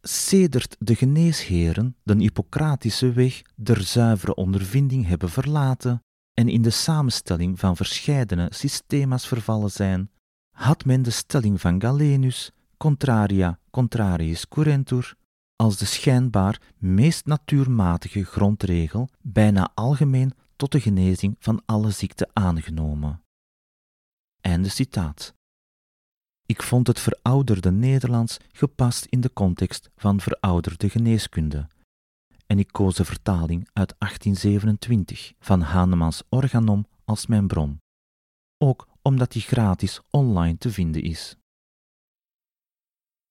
Sedert 0.00 0.76
de 0.78 0.94
geneesheren 0.94 1.96
de 2.02 2.14
Hippocratische 2.14 3.12
weg 3.12 3.42
der 3.54 3.82
zuivere 3.82 4.34
ondervinding 4.34 5.06
hebben 5.06 5.30
verlaten 5.30 6.02
en 6.34 6.48
in 6.48 6.62
de 6.62 6.70
samenstelling 6.70 7.58
van 7.58 7.76
verscheidene 7.76 8.48
systema's 8.50 9.26
vervallen 9.28 9.70
zijn, 9.70 10.10
had 10.50 10.84
men 10.84 11.02
de 11.02 11.10
stelling 11.10 11.60
van 11.60 11.80
Galenus, 11.80 12.50
contraria 12.76 13.58
contrariis 13.70 14.48
curentur, 14.48 15.16
als 15.56 15.76
de 15.76 15.84
schijnbaar 15.84 16.60
meest 16.78 17.26
natuurmatige 17.26 18.24
grondregel 18.24 19.08
bijna 19.20 19.70
algemeen 19.74 20.32
tot 20.56 20.72
de 20.72 20.80
genezing 20.80 21.36
van 21.38 21.62
alle 21.66 21.90
ziekten 21.90 22.30
aangenomen. 22.32 23.22
Einde 24.40 24.68
citaat. 24.68 25.34
Ik 26.46 26.62
vond 26.62 26.86
het 26.86 27.00
verouderde 27.00 27.70
Nederlands 27.70 28.36
gepast 28.52 29.04
in 29.04 29.20
de 29.20 29.32
context 29.32 29.90
van 29.96 30.20
verouderde 30.20 30.88
geneeskunde. 30.88 31.68
En 32.46 32.58
ik 32.58 32.68
koos 32.72 32.94
de 32.94 33.04
vertaling 33.04 33.68
uit 33.72 33.94
1827 33.98 35.32
van 35.38 35.60
Hanemans 35.60 36.22
Organom 36.28 36.86
als 37.04 37.26
mijn 37.26 37.46
bron. 37.46 37.80
Ook 38.58 38.88
omdat 39.02 39.32
die 39.32 39.42
gratis 39.42 40.00
online 40.10 40.58
te 40.58 40.70
vinden 40.70 41.02
is. 41.02 41.36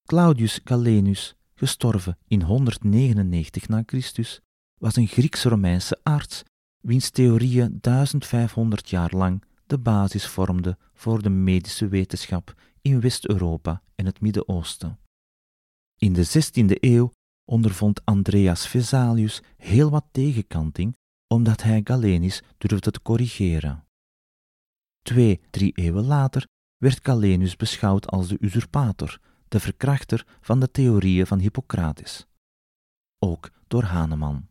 Claudius 0.03 0.59
Galenus, 0.63 1.35
gestorven 1.55 2.17
in 2.27 2.41
199 2.41 3.67
na 3.67 3.83
Christus, 3.85 4.41
was 4.77 4.95
een 4.95 5.07
Grieks-Romeinse 5.07 5.99
arts 6.03 6.43
wiens 6.81 7.09
theorieën 7.09 7.77
1500 7.81 8.89
jaar 8.89 9.11
lang 9.15 9.43
de 9.65 9.77
basis 9.77 10.27
vormden 10.27 10.77
voor 10.93 11.21
de 11.21 11.29
medische 11.29 11.87
wetenschap 11.87 12.53
in 12.81 12.99
West-Europa 12.99 13.81
en 13.95 14.05
het 14.05 14.21
Midden-Oosten. 14.21 14.99
In 15.97 16.13
de 16.13 16.25
16e 16.25 16.79
eeuw 16.79 17.11
ondervond 17.51 18.05
Andreas 18.05 18.67
Vesalius 18.67 19.41
heel 19.57 19.89
wat 19.89 20.05
tegenkanting 20.11 20.95
omdat 21.27 21.63
hij 21.63 21.81
Galenis 21.83 22.43
durfde 22.57 22.91
te 22.91 23.01
corrigeren. 23.01 23.85
Twee, 25.01 25.41
drie 25.49 25.71
eeuwen 25.75 26.05
later 26.05 26.47
werd 26.77 26.99
Galenus 27.05 27.55
beschouwd 27.55 28.07
als 28.07 28.27
de 28.27 28.37
usurpator, 28.39 29.19
de 29.47 29.59
verkrachter 29.59 30.25
van 30.41 30.59
de 30.59 30.71
theorieën 30.71 31.27
van 31.27 31.39
Hippocrates. 31.39 32.25
Ook 33.19 33.51
door 33.67 33.83
Hahnemann. 33.83 34.47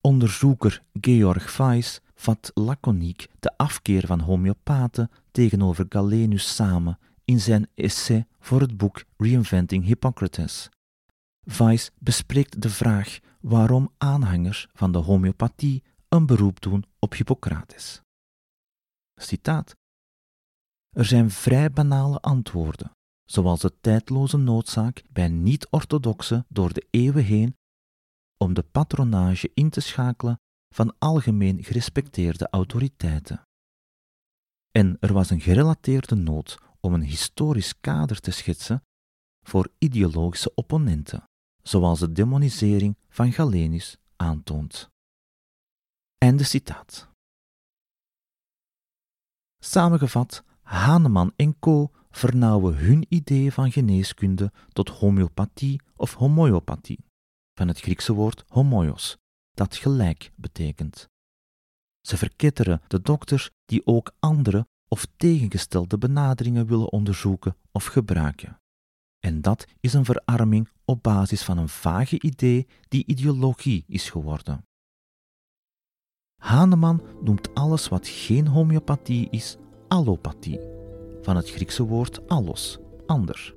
Onderzoeker 0.00 0.82
Georg 1.00 1.56
Weiss 1.56 2.00
vat 2.14 2.50
laconiek 2.54 3.28
de 3.38 3.56
afkeer 3.56 4.06
van 4.06 4.20
homeopaten 4.20 5.10
tegenover 5.30 5.86
Galenus 5.88 6.54
samen 6.54 6.98
in 7.24 7.40
zijn 7.40 7.68
essay 7.74 8.26
voor 8.38 8.60
het 8.60 8.76
boek 8.76 9.04
Reinventing 9.16 9.84
Hippocrates. 9.84 10.68
Weiss 11.40 11.90
bespreekt 11.98 12.62
de 12.62 12.70
vraag 12.70 13.18
waarom 13.40 13.92
aanhangers 13.98 14.68
van 14.72 14.92
de 14.92 14.98
homeopathie 14.98 15.82
een 16.08 16.26
beroep 16.26 16.60
doen 16.60 16.84
op 16.98 17.12
Hippocrates. 17.12 18.02
Citaat. 19.14 19.76
Er 20.90 21.04
zijn 21.04 21.30
vrij 21.30 21.70
banale 21.70 22.20
antwoorden, 22.20 22.90
zoals 23.30 23.60
de 23.60 23.80
tijdloze 23.80 24.36
noodzaak 24.36 25.02
bij 25.12 25.28
niet-orthodoxe 25.28 26.44
door 26.48 26.72
de 26.72 26.86
eeuwen 26.90 27.24
heen 27.24 27.56
om 28.36 28.54
de 28.54 28.62
patronage 28.62 29.50
in 29.54 29.70
te 29.70 29.80
schakelen 29.80 30.40
van 30.74 30.94
algemeen 30.98 31.64
gerespecteerde 31.64 32.48
autoriteiten. 32.50 33.42
En 34.70 34.96
er 35.00 35.12
was 35.12 35.30
een 35.30 35.40
gerelateerde 35.40 36.14
nood 36.14 36.58
om 36.80 36.94
een 36.94 37.02
historisch 37.02 37.80
kader 37.80 38.20
te 38.20 38.30
schetsen 38.30 38.82
voor 39.46 39.68
ideologische 39.78 40.54
opponenten, 40.54 41.24
zoals 41.62 41.98
de 41.98 42.12
demonisering 42.12 42.96
van 43.08 43.32
Galenius 43.32 43.96
aantoont. 44.16 44.88
Einde 46.18 46.44
citaat. 46.44 47.08
Samengevat, 49.58 50.44
Hahnemann 50.62 51.32
en 51.36 51.58
co. 51.58 51.90
vernauwen 52.10 52.76
hun 52.76 53.06
idee 53.08 53.52
van 53.52 53.72
geneeskunde 53.72 54.52
tot 54.72 54.88
homeopathie 54.88 55.80
of 55.96 56.14
homoeopathie 56.14 57.04
van 57.54 57.68
het 57.68 57.80
Griekse 57.80 58.12
woord 58.12 58.44
homoios, 58.48 59.16
dat 59.54 59.76
gelijk 59.76 60.32
betekent. 60.36 61.08
Ze 62.00 62.16
verketteren 62.16 62.80
de 62.86 63.00
dokters 63.00 63.50
die 63.64 63.86
ook 63.86 64.12
andere 64.18 64.66
of 64.88 65.06
tegengestelde 65.16 65.98
benaderingen 65.98 66.66
willen 66.66 66.92
onderzoeken 66.92 67.56
of 67.72 67.84
gebruiken. 67.84 68.60
En 69.18 69.40
dat 69.40 69.66
is 69.80 69.92
een 69.92 70.04
verarming 70.04 70.68
op 70.84 71.02
basis 71.02 71.42
van 71.42 71.58
een 71.58 71.68
vage 71.68 72.20
idee 72.20 72.66
die 72.88 73.06
ideologie 73.06 73.84
is 73.86 74.10
geworden. 74.10 74.66
Hahnemann 76.42 77.02
noemt 77.22 77.54
alles 77.54 77.88
wat 77.88 78.08
geen 78.08 78.46
homeopathie 78.46 79.30
is 79.30 79.56
allopathie, 79.88 80.60
van 81.28 81.36
het 81.36 81.50
Griekse 81.50 81.82
woord 81.82 82.28
allos, 82.28 82.78
ander. 83.06 83.54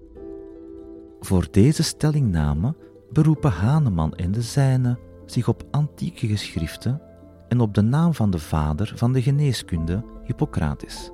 Voor 1.20 1.48
deze 1.52 1.84
stellingname 1.84 2.76
beroepen 3.12 3.52
Hahnemann 3.52 4.14
en 4.14 4.32
de 4.32 4.42
zijnen 4.42 5.00
zich 5.26 5.48
op 5.48 5.64
antieke 5.72 6.28
geschriften 6.28 7.02
en 7.48 7.60
op 7.60 7.74
de 7.74 7.82
naam 7.82 8.14
van 8.14 8.32
de 8.32 8.40
vader 8.40 8.92
van 8.96 9.14
de 9.14 9.22
geneeskunde, 9.22 10.04
Hippocrates. 10.24 11.12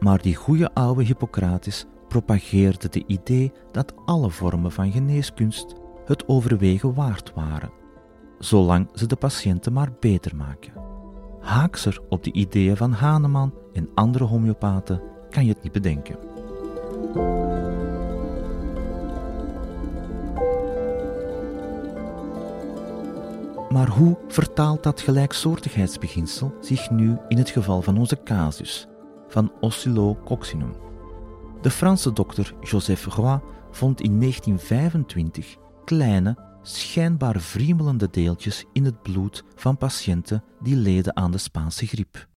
Maar 0.00 0.22
die 0.22 0.34
goede 0.34 0.74
oude 0.74 1.04
Hippocrates 1.04 1.86
propageerde 2.08 2.88
de 2.88 3.04
idee 3.06 3.52
dat 3.72 3.94
alle 4.04 4.30
vormen 4.30 4.72
van 4.72 4.92
geneeskunst 4.92 5.74
het 6.04 6.28
overwegen 6.28 6.94
waard 6.94 7.32
waren, 7.34 7.72
zolang 8.38 8.88
ze 8.94 9.06
de 9.06 9.16
patiënten 9.16 9.72
maar 9.72 9.92
beter 10.00 10.36
maken. 10.36 10.72
Haakser 11.40 12.00
op 12.08 12.24
de 12.24 12.32
ideeën 12.32 12.76
van 12.76 12.92
Hahnemann 12.92 13.54
en 13.72 13.88
andere 13.94 14.24
homeopaten 14.24 15.11
kan 15.32 15.44
je 15.44 15.52
het 15.52 15.62
niet 15.62 15.72
bedenken. 15.72 16.16
Maar 23.70 23.88
hoe 23.88 24.18
vertaalt 24.28 24.82
dat 24.82 25.00
gelijksoortigheidsbeginsel 25.00 26.54
zich 26.60 26.90
nu 26.90 27.16
in 27.28 27.38
het 27.38 27.50
geval 27.50 27.82
van 27.82 27.98
onze 27.98 28.22
casus, 28.24 28.86
van 29.28 29.52
oscillococcinum? 29.60 30.72
De 31.62 31.70
Franse 31.70 32.12
dokter 32.12 32.54
Joseph 32.60 33.04
Roy 33.04 33.40
vond 33.70 34.00
in 34.00 34.20
1925 34.20 35.56
kleine, 35.84 36.36
schijnbaar 36.62 37.40
vriemelende 37.40 38.08
deeltjes 38.10 38.64
in 38.72 38.84
het 38.84 39.02
bloed 39.02 39.44
van 39.54 39.76
patiënten 39.76 40.44
die 40.62 40.76
leden 40.76 41.16
aan 41.16 41.30
de 41.30 41.38
Spaanse 41.38 41.86
griep. 41.86 42.30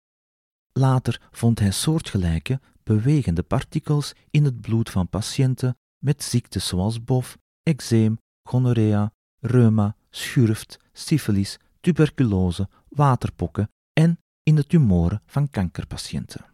Later 0.79 1.21
vond 1.31 1.59
hij 1.59 1.71
soortgelijke, 1.71 2.59
bewegende 2.83 3.43
partikels 3.43 4.13
in 4.31 4.43
het 4.43 4.61
bloed 4.61 4.89
van 4.89 5.09
patiënten 5.09 5.77
met 6.03 6.23
ziektes 6.23 6.67
zoals 6.67 7.03
bof, 7.03 7.37
eczeem, 7.63 8.19
gonorrea, 8.43 9.11
reuma, 9.39 9.95
schurft, 10.09 10.79
syfilis, 10.93 11.57
tuberculose, 11.79 12.69
waterpokken 12.89 13.69
en 13.93 14.19
in 14.43 14.55
de 14.55 14.65
tumoren 14.67 15.21
van 15.25 15.49
kankerpatiënten. 15.49 16.45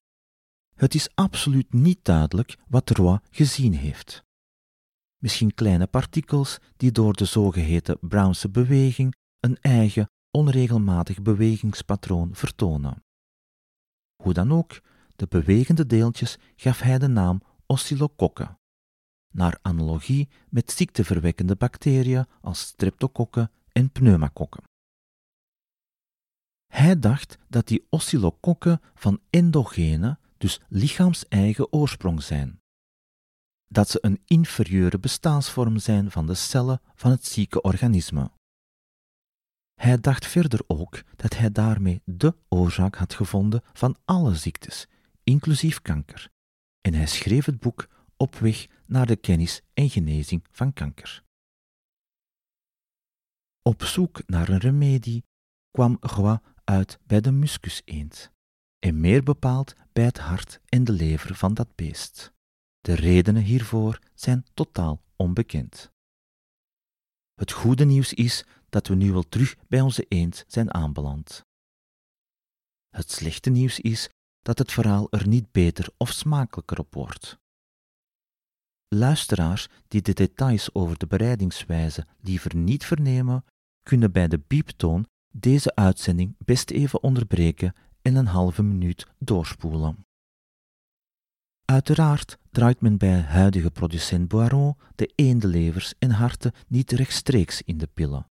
Het 0.75 0.95
is 0.95 1.09
absoluut 1.15 1.73
niet 1.73 1.99
duidelijk 2.05 2.57
wat 2.67 2.89
Roy 2.89 3.19
gezien 3.29 3.73
heeft. 3.73 4.23
Misschien 5.17 5.53
kleine 5.53 5.87
partikels 5.87 6.59
die 6.77 6.91
door 6.91 7.13
de 7.13 7.25
zogeheten 7.25 7.97
Brownse 8.01 8.49
beweging 8.49 9.15
een 9.39 9.57
eigen, 9.61 10.09
onregelmatig 10.31 11.21
bewegingspatroon 11.21 12.35
vertonen. 12.35 13.03
Hoe 14.21 14.33
dan 14.33 14.51
ook, 14.51 14.81
de 15.15 15.27
bewegende 15.27 15.85
deeltjes 15.85 16.37
gaf 16.55 16.79
hij 16.79 16.97
de 16.97 17.07
naam 17.07 17.41
oscillokokken, 17.65 18.59
naar 19.31 19.59
analogie 19.61 20.29
met 20.49 20.71
ziekteverwekkende 20.71 21.55
bacteriën 21.55 22.25
als 22.41 22.59
streptokokken 22.59 23.51
en 23.71 23.91
pneumakokken. 23.91 24.63
Hij 26.67 26.99
dacht 26.99 27.37
dat 27.49 27.67
die 27.67 27.87
oscillokokken 27.89 28.81
van 28.93 29.19
endogene, 29.29 30.17
dus 30.37 30.61
lichaams-eigen 30.67 31.73
oorsprong 31.73 32.23
zijn. 32.23 32.59
Dat 33.67 33.89
ze 33.89 33.97
een 34.01 34.21
inferieure 34.25 34.99
bestaansvorm 34.99 35.77
zijn 35.77 36.11
van 36.11 36.27
de 36.27 36.33
cellen 36.33 36.81
van 36.95 37.11
het 37.11 37.25
zieke 37.25 37.61
organisme. 37.61 38.31
Hij 39.81 39.99
dacht 39.99 40.25
verder 40.25 40.61
ook 40.67 41.03
dat 41.15 41.37
hij 41.37 41.51
daarmee 41.51 42.01
de 42.05 42.35
oorzaak 42.49 42.95
had 42.95 43.13
gevonden 43.13 43.61
van 43.73 43.97
alle 44.05 44.35
ziektes, 44.35 44.87
inclusief 45.23 45.81
kanker, 45.81 46.29
en 46.81 46.93
hij 46.93 47.07
schreef 47.07 47.45
het 47.45 47.59
boek 47.59 47.87
Op 48.17 48.35
weg 48.35 48.67
naar 48.85 49.05
de 49.05 49.15
kennis 49.15 49.61
en 49.73 49.89
genezing 49.89 50.45
van 50.51 50.73
kanker. 50.73 51.23
Op 53.61 53.83
zoek 53.83 54.27
naar 54.27 54.49
een 54.49 54.59
remedie 54.59 55.23
kwam 55.71 55.97
Roi 55.99 56.37
uit 56.63 56.99
bij 57.05 57.21
de 57.21 57.31
muskuseend, 57.31 58.31
en 58.79 58.99
meer 58.99 59.23
bepaald 59.23 59.73
bij 59.93 60.05
het 60.05 60.17
hart 60.17 60.59
en 60.65 60.83
de 60.83 60.91
lever 60.91 61.35
van 61.35 61.53
dat 61.53 61.75
beest. 61.75 62.33
De 62.79 62.93
redenen 62.93 63.43
hiervoor 63.43 63.99
zijn 64.13 64.45
totaal 64.53 65.01
onbekend. 65.15 65.91
Het 67.33 67.51
goede 67.51 67.85
nieuws 67.85 68.13
is 68.13 68.45
dat 68.71 68.87
we 68.87 68.95
nu 68.95 69.11
wel 69.11 69.29
terug 69.29 69.55
bij 69.67 69.81
onze 69.81 70.05
eend 70.07 70.43
zijn 70.47 70.73
aanbeland. 70.73 71.45
Het 72.89 73.11
slechte 73.11 73.49
nieuws 73.49 73.79
is 73.79 74.09
dat 74.41 74.57
het 74.57 74.71
verhaal 74.71 75.07
er 75.09 75.27
niet 75.27 75.51
beter 75.51 75.89
of 75.97 76.11
smakelijker 76.11 76.79
op 76.79 76.93
wordt. 76.93 77.39
Luisteraars 78.87 79.67
die 79.87 80.01
de 80.01 80.13
details 80.13 80.73
over 80.73 80.97
de 80.97 81.07
bereidingswijze 81.07 82.07
liever 82.19 82.55
niet 82.55 82.85
vernemen, 82.85 83.45
kunnen 83.83 84.11
bij 84.11 84.27
de 84.27 84.39
bieptoon 84.47 85.07
deze 85.31 85.75
uitzending 85.75 86.35
best 86.37 86.69
even 86.71 87.03
onderbreken 87.03 87.73
en 88.01 88.15
een 88.15 88.27
halve 88.27 88.63
minuut 88.63 89.07
doorspoelen. 89.19 90.05
Uiteraard 91.65 92.37
draait 92.49 92.81
men 92.81 92.97
bij 92.97 93.21
huidige 93.21 93.71
producent 93.71 94.27
Boiron 94.27 94.75
de 94.95 95.11
eendelevers 95.15 95.93
en 95.99 96.11
harten 96.11 96.53
niet 96.67 96.91
rechtstreeks 96.91 97.61
in 97.61 97.77
de 97.77 97.87
pillen, 97.87 98.25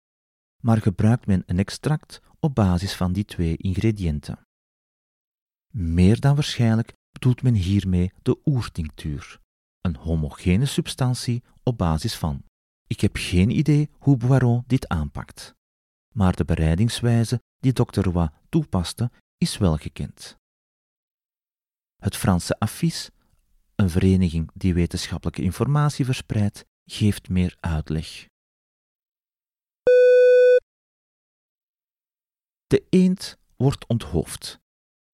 maar 0.61 0.83
gebruikt 0.83 1.27
men 1.27 1.43
een 1.47 1.59
extract 1.59 2.21
op 2.41 2.55
basis 2.55 2.95
van 2.95 3.13
die 3.13 3.25
twee 3.25 3.57
ingrediënten. 3.57 4.39
Meer 5.73 6.21
dan 6.21 6.35
waarschijnlijk 6.35 6.93
bedoelt 7.13 7.43
men 7.43 7.55
hiermee 7.55 8.13
de 8.23 8.41
oertinctuur, 8.45 9.41
een 9.81 9.97
homogene 9.97 10.67
substantie 10.67 11.43
op 11.63 11.79
basis 11.79 12.17
van. 12.17 12.43
Ik 12.87 13.01
heb 13.01 13.17
geen 13.17 13.51
idee 13.51 13.91
hoe 13.99 14.17
Boiron 14.17 14.65
dit 14.67 14.89
aanpakt, 14.89 15.55
maar 16.15 16.37
de 16.37 16.45
bereidingswijze 16.45 17.43
die 17.59 17.73
Dr. 17.73 18.01
Roy 18.01 18.31
toepaste 18.49 19.11
is 19.39 19.59
wel 19.59 19.77
gekend. 19.77 20.37
Het 21.97 22.17
Franse 22.17 22.59
AFIS, 22.59 23.11
een 23.75 23.91
vereniging 23.91 24.51
die 24.55 24.75
wetenschappelijke 24.75 25.43
informatie 25.43 26.05
verspreidt, 26.05 26.65
geeft 26.85 27.29
meer 27.29 27.57
uitleg. 27.61 28.30
De 32.71 32.87
eend 32.89 33.39
wordt 33.57 33.87
onthoofd 33.87 34.61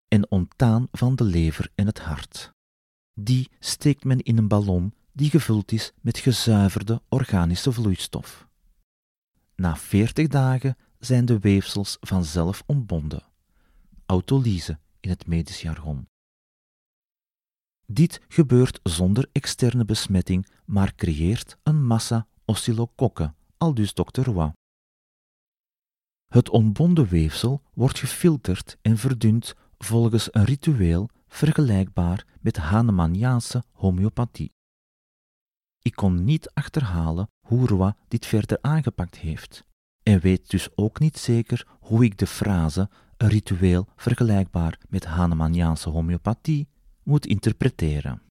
en 0.08 0.32
onttaan 0.32 0.88
van 0.91 1.15
de 1.15 1.24
lever 1.24 1.72
en 1.76 1.86
het 1.86 2.00
hart. 2.00 2.52
Die 3.13 3.50
steekt 3.60 4.04
men 4.04 4.20
in 4.20 4.38
een 4.38 4.48
ballon 4.48 4.94
die 5.12 5.30
gevuld 5.30 5.72
is 5.72 5.91
met 6.02 6.18
gezuiverde 6.18 7.02
organische 7.10 7.72
vloeistof. 7.72 8.48
Na 9.56 9.76
40 9.76 10.28
dagen 10.28 10.78
zijn 11.00 11.26
de 11.26 11.39
weefsels 11.39 11.98
vanzelf 12.00 12.63
ontbonden. 12.65 13.24
Autolyse 14.06 14.80
in 15.00 15.10
het 15.10 15.28
medisch 15.28 15.62
jargon. 15.62 16.08
Dit 17.86 18.22
gebeurt 18.28 18.80
zonder 18.84 19.30
externe 19.32 19.86
besmetting, 19.86 20.48
maar 20.65 20.96
creëert 20.96 21.58
een 21.63 21.86
massa 21.86 22.28
oscillokokken, 22.46 23.36
aldus 23.58 23.94
Dr. 23.94 24.22
Roy. 24.22 24.54
Het 26.36 26.50
ontbonden 26.50 27.08
weefsel 27.08 27.62
wordt 27.74 28.00
gefilterd 28.00 28.78
en 28.82 28.98
verdund 28.98 29.54
volgens 29.78 30.28
een 30.34 30.43
ritueel 30.43 31.10
vergelijkbaar 31.28 32.26
met 32.41 32.58
Hahnemanniaanse 32.58 33.63
homeopathie. 33.71 34.54
Ik 35.82 35.95
kon 35.95 36.24
niet 36.24 36.50
achterhalen 36.54 37.30
hoe 37.48 37.67
Roy 37.67 37.93
dit 38.08 38.26
verder 38.26 38.58
aangepakt 38.62 39.17
heeft, 39.17 39.65
en 40.04 40.19
weet 40.19 40.50
dus 40.50 40.78
ook 40.78 41.00
niet 41.00 41.17
zeker 41.17 41.67
hoe 41.80 42.04
ik 42.04 42.17
de 42.17 42.28
frase 42.28 42.89
een 43.17 43.30
ritueel 43.30 43.88
vergelijkbaar 43.95 44.80
met 44.89 45.06
Hahnemanniaanse 45.06 45.89
homeopathie 45.89 46.67
moet 47.04 47.26
interpreteren. 47.26 48.21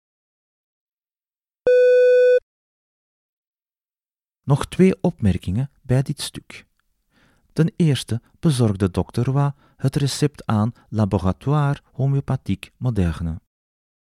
Nog 4.43 4.67
twee 4.67 5.03
opmerkingen 5.03 5.71
bij 5.83 6.03
dit 6.03 6.21
stuk. 6.21 6.67
Ten 7.55 7.73
eerste 7.77 8.21
bezorgde 8.41 8.91
Dr. 8.91 9.23
Roy 9.23 9.53
het 9.77 9.97
recept 9.97 10.47
aan 10.47 10.73
Laboratoire 10.89 11.81
Homeopathique 11.93 12.71
Moderne, 12.77 13.41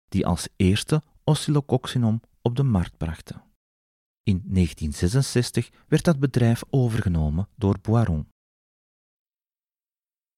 die 0.09 0.27
als 0.27 0.49
eerste 0.57 1.03
oscillococcinum 1.25 2.21
op 2.43 2.57
de 2.57 2.63
markt 2.63 2.97
brachte. 2.97 3.35
In 4.23 4.43
1966 4.45 5.71
werd 5.89 6.05
dat 6.05 6.19
bedrijf 6.19 6.63
overgenomen 6.71 7.49
door 7.57 7.79
Boiron. 7.83 8.29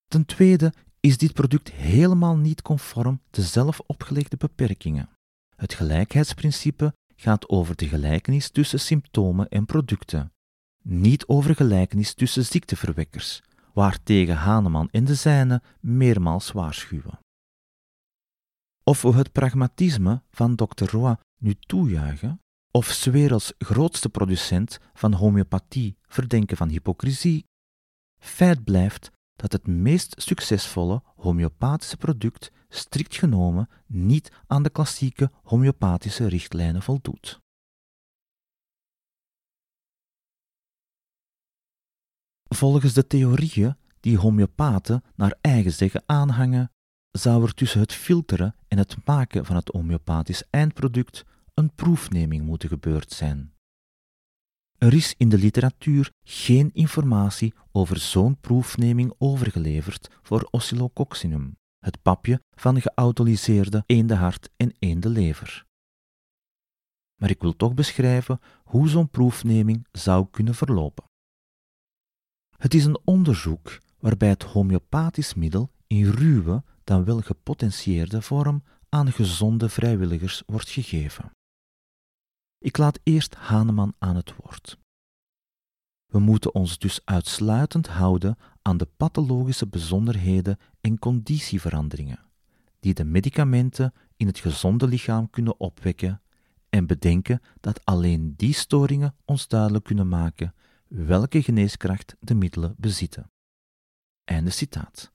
Ten 0.09 0.27
tweede 0.27 0.73
is 1.01 1.19
dit 1.19 1.33
product 1.33 1.71
helemaal 1.71 2.37
niet 2.37 2.63
conform 2.63 3.21
de 3.31 3.43
zelf 3.43 3.81
opgelegde 3.87 4.37
beperkingen. 4.37 5.09
Het 5.57 5.75
gelijkheidsprincipe 5.75 6.95
gaat 7.17 7.49
over 7.49 7.77
de 7.77 7.89
gelijkenis 7.89 8.51
tussen 8.51 8.81
symptomen 8.81 9.49
en 9.49 9.67
producten, 9.67 10.33
niet 10.83 11.27
over 11.27 11.55
gelijkenis 11.55 12.15
tussen 12.15 12.45
ziekteverwekkers, 12.45 13.43
waartegen 13.73 14.37
Haneman 14.37 14.89
en 14.91 15.05
de 15.05 15.15
zijne 15.15 15.63
meermaals 15.81 16.53
waarschuwen. 16.53 17.19
Of 18.85 19.03
we 19.03 19.13
het 19.13 19.33
pragmatisme 19.33 20.23
van 20.31 20.57
Dr. 20.57 20.85
Roy 20.85 21.17
nu 21.39 21.55
toejuichen, 21.55 22.41
of 22.71 23.05
werelds 23.05 23.53
grootste 23.59 24.09
producent 24.09 24.79
van 24.93 25.13
homeopathie 25.13 25.97
verdenken 26.07 26.57
van 26.57 26.69
hypocrisie, 26.69 27.45
feit 28.19 28.65
blijft 28.65 29.11
dat 29.37 29.53
het 29.53 29.67
meest 29.67 30.23
succesvolle 30.23 31.03
homeopathische 31.17 31.97
product 31.97 32.53
strikt 32.69 33.17
genomen 33.17 33.69
niet 33.87 34.33
aan 34.47 34.63
de 34.63 34.71
klassieke 34.71 35.31
homeopathische 35.43 36.27
richtlijnen 36.27 36.83
voldoet. 36.83 37.41
Volgens 42.55 42.93
de 42.93 43.07
theorieën 43.07 43.77
die 44.01 44.19
homeopaten 44.19 45.03
naar 45.15 45.37
eigen 45.41 45.73
zeggen 45.73 46.03
aanhangen, 46.07 46.73
zou 47.11 47.45
er 47.45 47.55
tussen 47.55 47.81
het 47.81 47.93
filteren 47.93 48.55
en 48.69 48.79
het 48.79 48.97
maken 49.05 49.45
van 49.45 49.57
het 49.57 49.69
homeopathisch 49.69 50.45
eindproduct 50.51 51.25
een 51.55 51.75
proefneming 51.75 52.45
moeten 52.45 52.69
gebeurd 52.69 53.13
zijn. 53.13 53.53
Er 54.79 54.95
is 54.95 55.15
in 55.17 55.29
de 55.29 55.39
literatuur 55.39 56.13
geen 56.25 56.71
informatie 56.73 57.55
over 57.73 57.99
zo'n 57.99 58.41
proefneming 58.41 59.15
overgeleverd 59.19 60.11
voor 60.23 60.49
Oscillococcinum, 60.51 61.57
het 61.79 62.03
papje 62.03 62.43
van 62.51 62.81
geautoriseerde 62.81 63.83
eendehart 63.87 64.51
en 64.57 64.73
eendelever. 64.79 65.67
Maar 67.21 67.31
ik 67.31 67.41
wil 67.41 67.57
toch 67.57 67.75
beschrijven 67.75 68.41
hoe 68.65 68.89
zo'n 68.89 69.11
proefneming 69.11 69.87
zou 69.93 70.27
kunnen 70.31 70.55
verlopen. 70.55 71.10
Het 72.61 72.75
is 72.75 72.85
een 72.85 73.01
onderzoek 73.05 73.79
waarbij 73.99 74.29
het 74.29 74.43
homeopathisch 74.43 75.35
middel 75.35 75.71
in 75.87 76.11
ruwe, 76.11 76.63
dan 76.85 77.05
wel 77.05 77.21
gepotentieerde 77.21 78.23
vorm 78.23 78.63
aan 78.89 79.13
gezonde 79.13 79.69
vrijwilligers 79.69 80.43
wordt 80.47 80.69
gegeven. 80.69 81.31
Ik 82.59 82.77
laat 82.77 83.01
eerst 83.03 83.35
Haneman 83.35 83.95
aan 83.99 84.17
het 84.17 84.37
woord. 84.37 84.79
We 86.07 86.19
moeten 86.19 86.55
ons 86.55 86.79
dus 86.79 87.01
uitsluitend 87.05 87.87
houden 87.87 88.37
aan 88.63 88.77
de 88.77 88.89
pathologische 88.97 89.67
bijzonderheden 89.67 90.59
en 90.81 90.99
conditieveranderingen, 90.99 92.21
die 92.81 92.95
de 92.95 93.05
medicamenten 93.05 93.93
in 94.17 94.27
het 94.27 94.39
gezonde 94.39 94.87
lichaam 94.87 95.31
kunnen 95.31 95.61
opwekken, 95.61 96.23
en 96.69 96.87
bedenken 96.87 97.41
dat 97.61 97.85
alleen 97.85 98.35
die 98.37 98.55
storingen 98.55 99.15
ons 99.25 99.49
duidelijk 99.49 99.85
kunnen 99.85 100.09
maken 100.09 100.55
welke 100.95 101.43
geneeskracht 101.43 102.17
de 102.21 102.35
middelen 102.35 102.75
bezitten. 102.79 103.31
Einde 104.25 104.51
citaat. 104.51 105.13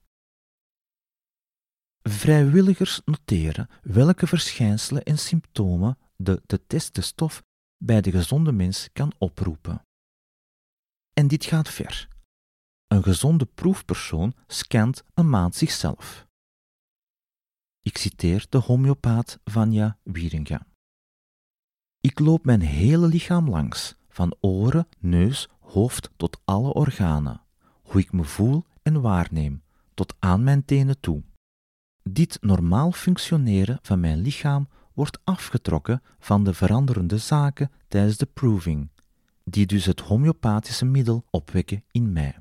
Vrijwilligers 2.02 3.02
noteren 3.06 3.70
welke 3.82 4.28
verschijnselen 4.28 5.04
en 5.04 5.18
symptomen 5.18 5.98
de 6.16 6.42
geteste 6.48 7.02
stof 7.02 7.44
bij 7.78 8.02
de 8.02 8.12
gezonde 8.12 8.52
mens 8.52 8.90
kan 8.94 9.14
oproepen. 9.18 9.86
En 11.14 11.28
dit 11.28 11.46
gaat 11.46 11.70
ver. 11.70 12.08
Een 12.88 13.04
gezonde 13.04 13.46
proefpersoon 13.46 14.34
scant 14.48 15.04
een 15.14 15.30
maand 15.30 15.56
zichzelf. 15.56 16.28
Ik 17.82 17.98
citeer 17.98 18.46
de 18.50 18.58
homeopaat 18.58 19.40
Vanja 19.44 20.00
Wieringa. 20.04 20.68
Ik 22.00 22.20
loop 22.20 22.46
mijn 22.46 22.62
hele 22.62 23.08
lichaam 23.08 23.50
langs, 23.50 23.96
van 24.10 24.38
oren, 24.40 24.88
neus, 25.00 25.50
hoofd 25.76 26.10
tot 26.16 26.40
alle 26.46 26.74
organen, 26.74 27.42
hoe 27.82 28.02
ik 28.02 28.12
me 28.12 28.24
voel 28.24 28.64
en 28.82 29.02
waarneem, 29.02 29.64
tot 29.94 30.16
aan 30.20 30.44
mijn 30.44 30.66
tenen 30.66 31.00
toe. 31.00 31.24
Dit 32.04 32.38
normaal 32.42 32.92
functioneren 32.92 33.80
van 33.82 34.00
mijn 34.00 34.18
lichaam 34.18 34.68
wordt 34.94 35.20
afgetrokken 35.24 36.02
van 36.20 36.44
de 36.44 36.54
veranderende 36.54 37.18
zaken 37.18 37.72
tijdens 37.88 38.18
de 38.18 38.26
proving, 38.26 38.90
die 39.44 39.66
dus 39.66 39.86
het 39.86 40.00
homeopathische 40.00 40.86
middel 40.86 41.26
opwekken 41.30 41.84
in 41.92 42.14
mij. 42.14 42.40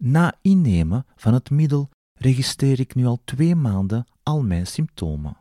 Na 0.00 0.34
innemen 0.42 1.06
van 1.16 1.34
het 1.34 1.50
middel 1.50 1.90
registreer 2.14 2.80
ik 2.80 2.94
nu 2.94 3.06
al 3.06 3.20
twee 3.24 3.54
maanden 3.54 4.06
al 4.22 4.42
mijn 4.42 4.66
symptomen. 4.66 5.36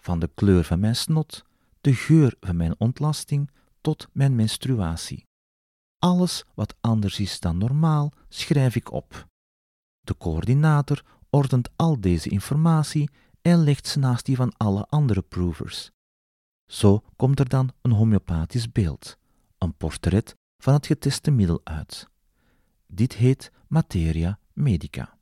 Van 0.00 0.18
de 0.18 0.30
kleur 0.34 0.64
van 0.64 0.80
mijn 0.80 0.96
snot, 0.96 1.44
de 1.80 1.94
geur 1.94 2.34
van 2.40 2.56
mijn 2.56 2.74
ontlasting 2.78 3.50
tot 3.80 4.08
mijn 4.12 4.34
menstruatie. 4.34 5.26
Alles 5.98 6.44
wat 6.54 6.74
anders 6.80 7.18
is 7.18 7.40
dan 7.40 7.58
normaal 7.58 8.12
schrijf 8.28 8.76
ik 8.76 8.92
op. 8.92 9.28
De 10.00 10.16
coördinator 10.16 11.04
ordent 11.30 11.68
al 11.76 12.00
deze 12.00 12.28
informatie 12.28 13.10
en 13.42 13.58
legt 13.58 13.86
ze 13.86 13.98
naast 13.98 14.24
die 14.24 14.36
van 14.36 14.56
alle 14.56 14.86
andere 14.86 15.22
provers. 15.22 15.90
Zo 16.66 17.04
komt 17.16 17.38
er 17.38 17.48
dan 17.48 17.70
een 17.80 17.90
homeopathisch 17.90 18.72
beeld, 18.72 19.16
een 19.58 19.74
portret 19.74 20.34
van 20.62 20.74
het 20.74 20.86
geteste 20.86 21.30
middel 21.30 21.60
uit. 21.64 22.08
Dit 22.86 23.12
heet 23.12 23.52
materia 23.68 24.38
medica. 24.52 25.18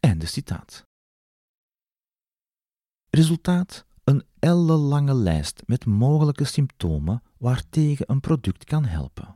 Einde 0.00 0.26
citaat. 0.26 0.86
Resultaat: 3.10 3.84
een 4.04 4.24
ellenlange 4.38 5.14
lijst 5.14 5.62
met 5.66 5.86
mogelijke 5.86 6.44
symptomen 6.44 7.22
waartegen 7.38 8.10
een 8.10 8.20
product 8.20 8.64
kan 8.64 8.84
helpen. 8.84 9.32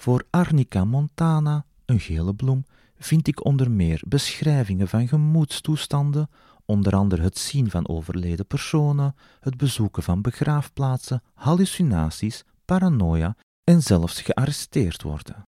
Voor 0.00 0.26
Arnica 0.30 0.84
montana, 0.84 1.64
een 1.84 2.00
gele 2.00 2.34
bloem, 2.34 2.64
vind 2.96 3.28
ik 3.28 3.44
onder 3.44 3.70
meer 3.70 4.02
beschrijvingen 4.08 4.88
van 4.88 5.08
gemoedstoestanden, 5.08 6.28
onder 6.64 6.96
andere 6.96 7.22
het 7.22 7.38
zien 7.38 7.70
van 7.70 7.88
overleden 7.88 8.46
personen, 8.46 9.14
het 9.40 9.56
bezoeken 9.56 10.02
van 10.02 10.22
begraafplaatsen, 10.22 11.22
hallucinaties, 11.34 12.44
paranoia 12.64 13.36
en 13.64 13.82
zelfs 13.82 14.20
gearresteerd 14.20 15.02
worden. 15.02 15.42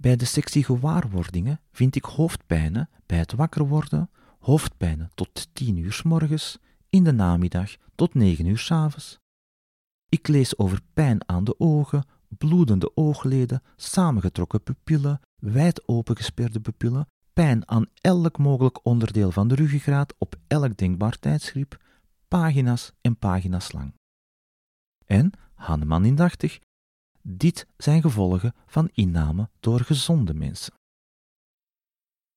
Bij 0.00 0.16
de 0.16 0.24
sectie 0.24 0.64
gewaarwordingen 0.64 1.60
vind 1.72 1.96
ik 1.96 2.04
hoofdpijnen 2.04 2.88
bij 3.06 3.18
het 3.18 3.32
wakker 3.32 3.66
worden, 3.66 4.10
hoofdpijnen 4.38 5.10
tot 5.14 5.48
tien 5.52 5.76
uur 5.76 5.92
s 5.92 6.02
morgens, 6.02 6.58
in 6.92 7.04
de 7.04 7.12
namiddag 7.12 7.76
tot 7.94 8.14
negen 8.14 8.46
uur 8.46 8.58
s 8.58 8.70
avonds. 8.70 9.18
Ik 10.08 10.28
lees 10.28 10.58
over 10.58 10.80
pijn 10.92 11.28
aan 11.28 11.44
de 11.44 11.60
ogen, 11.60 12.04
bloedende 12.28 12.96
oogleden, 12.96 13.62
samengetrokken 13.76 14.62
pupillen, 14.62 15.20
wijd 15.38 15.88
opengesperde 15.88 16.60
pupillen, 16.60 17.06
pijn 17.32 17.68
aan 17.68 17.86
elk 18.00 18.38
mogelijk 18.38 18.86
onderdeel 18.86 19.30
van 19.30 19.48
de 19.48 19.54
ruggengraat 19.54 20.14
op 20.18 20.36
elk 20.46 20.76
denkbaar 20.76 21.18
tijdschrift, 21.18 21.76
pagina's 22.28 22.92
en 23.00 23.16
pagina's 23.16 23.72
lang. 23.72 23.94
En, 25.06 25.30
Hanneman 25.54 26.04
indachtig, 26.04 26.58
dit 27.22 27.66
zijn 27.76 28.02
gevolgen 28.02 28.54
van 28.66 28.90
inname 28.92 29.48
door 29.60 29.80
gezonde 29.80 30.34
mensen. 30.34 30.74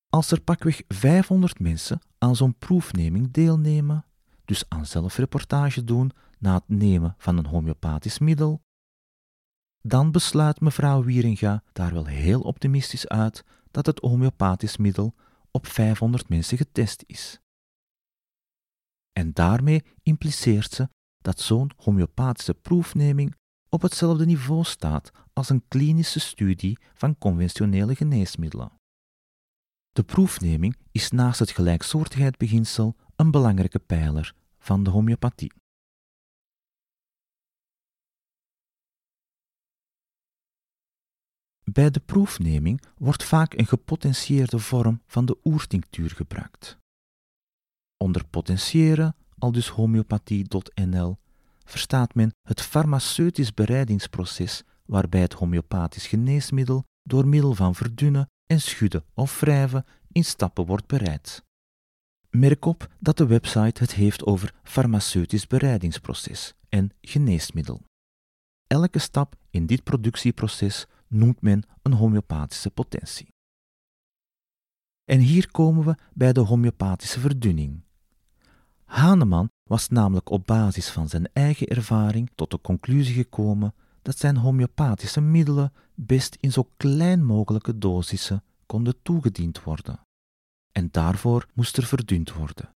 Als 0.08 0.30
er 0.30 0.40
pakweg 0.40 0.82
500 0.88 1.58
mensen 1.58 2.00
aan 2.18 2.36
zo'n 2.36 2.58
proefneming 2.58 3.30
deelnemen, 3.30 4.05
dus 4.46 4.64
aan 4.68 4.86
zelfreportage 4.86 5.84
doen 5.84 6.12
na 6.38 6.54
het 6.54 6.68
nemen 6.68 7.14
van 7.18 7.36
een 7.36 7.46
homeopathisch 7.46 8.18
middel, 8.18 8.62
dan 9.82 10.12
besluit 10.12 10.60
mevrouw 10.60 11.02
Wieringa 11.02 11.62
daar 11.72 11.92
wel 11.92 12.06
heel 12.06 12.40
optimistisch 12.40 13.08
uit 13.08 13.44
dat 13.70 13.86
het 13.86 13.98
homeopathisch 13.98 14.76
middel 14.76 15.14
op 15.50 15.66
500 15.66 16.28
mensen 16.28 16.56
getest 16.56 17.04
is. 17.06 17.40
En 19.12 19.32
daarmee 19.32 19.84
impliceert 20.02 20.72
ze 20.72 20.88
dat 21.18 21.40
zo'n 21.40 21.70
homeopathische 21.76 22.54
proefneming 22.54 23.34
op 23.68 23.82
hetzelfde 23.82 24.24
niveau 24.24 24.64
staat 24.64 25.10
als 25.32 25.48
een 25.48 25.64
klinische 25.68 26.20
studie 26.20 26.78
van 26.94 27.18
conventionele 27.18 27.94
geneesmiddelen. 27.94 28.72
De 29.92 30.02
proefneming 30.02 30.76
is 30.92 31.10
naast 31.10 31.38
het 31.38 31.50
gelijksoortigheidsbeginsel 31.50 32.96
een 33.16 33.30
belangrijke 33.30 33.78
pijler 33.78 34.34
van 34.58 34.82
de 34.82 34.90
homeopathie. 34.90 35.52
Bij 41.64 41.90
de 41.90 42.00
proefneming 42.00 42.82
wordt 42.96 43.24
vaak 43.24 43.54
een 43.54 43.66
gepotentieerde 43.66 44.58
vorm 44.58 45.02
van 45.06 45.26
de 45.26 45.38
oertinctuur 45.44 46.10
gebruikt. 46.10 46.78
Onder 47.96 48.26
potentiëren, 48.26 49.16
al 49.38 49.52
dus 49.52 49.68
homeopathie.nl, 49.68 51.16
verstaat 51.64 52.14
men 52.14 52.34
het 52.42 52.60
farmaceutisch 52.60 53.54
bereidingsproces 53.54 54.62
waarbij 54.84 55.20
het 55.20 55.32
homeopathisch 55.32 56.06
geneesmiddel 56.06 56.84
door 57.02 57.26
middel 57.26 57.54
van 57.54 57.74
verdunnen 57.74 58.30
en 58.46 58.60
schudden 58.60 59.04
of 59.14 59.40
wrijven 59.40 59.84
in 60.12 60.24
stappen 60.24 60.66
wordt 60.66 60.86
bereid. 60.86 61.45
Merk 62.38 62.64
op 62.64 62.88
dat 62.98 63.16
de 63.16 63.26
website 63.26 63.82
het 63.82 63.94
heeft 63.94 64.24
over 64.24 64.54
farmaceutisch 64.62 65.46
bereidingsproces 65.46 66.54
en 66.68 66.90
geneesmiddel. 67.00 67.82
Elke 68.66 68.98
stap 68.98 69.36
in 69.50 69.66
dit 69.66 69.82
productieproces 69.82 70.86
noemt 71.08 71.40
men 71.40 71.62
een 71.82 71.92
homeopathische 71.92 72.70
potentie. 72.70 73.28
En 75.04 75.20
hier 75.20 75.50
komen 75.50 75.84
we 75.84 75.94
bij 76.14 76.32
de 76.32 76.40
homeopathische 76.40 77.20
verdunning. 77.20 77.82
Hahnemann 78.84 79.50
was 79.62 79.88
namelijk 79.88 80.30
op 80.30 80.46
basis 80.46 80.90
van 80.90 81.08
zijn 81.08 81.28
eigen 81.32 81.66
ervaring 81.66 82.30
tot 82.34 82.50
de 82.50 82.60
conclusie 82.60 83.14
gekomen 83.14 83.74
dat 84.02 84.18
zijn 84.18 84.36
homeopathische 84.36 85.20
middelen 85.20 85.72
best 85.94 86.36
in 86.40 86.52
zo 86.52 86.68
klein 86.76 87.24
mogelijke 87.24 87.78
dosissen 87.78 88.44
konden 88.66 89.02
toegediend 89.02 89.62
worden. 89.62 90.05
En 90.76 90.88
daarvoor 90.90 91.48
moest 91.54 91.76
er 91.76 91.86
verdund 91.86 92.32
worden. 92.32 92.70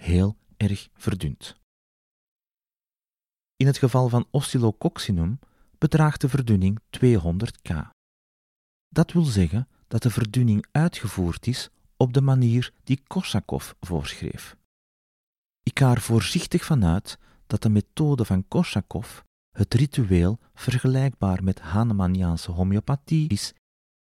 Heel 0.00 0.36
erg 0.56 0.88
verdund. 0.94 1.56
In 3.56 3.66
het 3.66 3.78
geval 3.78 4.08
van 4.08 4.26
Oscillococcinum 4.30 5.38
bedraagt 5.78 6.20
de 6.20 6.28
verdunning 6.28 6.80
200 6.90 7.60
k. 7.62 7.90
Dat 8.88 9.12
wil 9.12 9.24
zeggen 9.24 9.68
dat 9.86 10.02
de 10.02 10.10
verdunning 10.10 10.66
uitgevoerd 10.70 11.46
is 11.46 11.70
op 11.96 12.12
de 12.12 12.20
manier 12.20 12.72
die 12.84 13.02
Korsakov 13.06 13.72
voorschreef. 13.80 14.56
Ik 15.62 15.78
ga 15.78 15.90
er 15.90 16.00
voorzichtig 16.00 16.64
vanuit 16.64 17.18
dat 17.46 17.62
de 17.62 17.68
methode 17.68 18.24
van 18.24 18.48
Korsakov, 18.48 19.20
het 19.50 19.74
ritueel 19.74 20.38
vergelijkbaar 20.54 21.44
met 21.44 21.60
Hahnemanniaanse 21.60 22.50
homeopathie 22.50 23.28
is, 23.28 23.54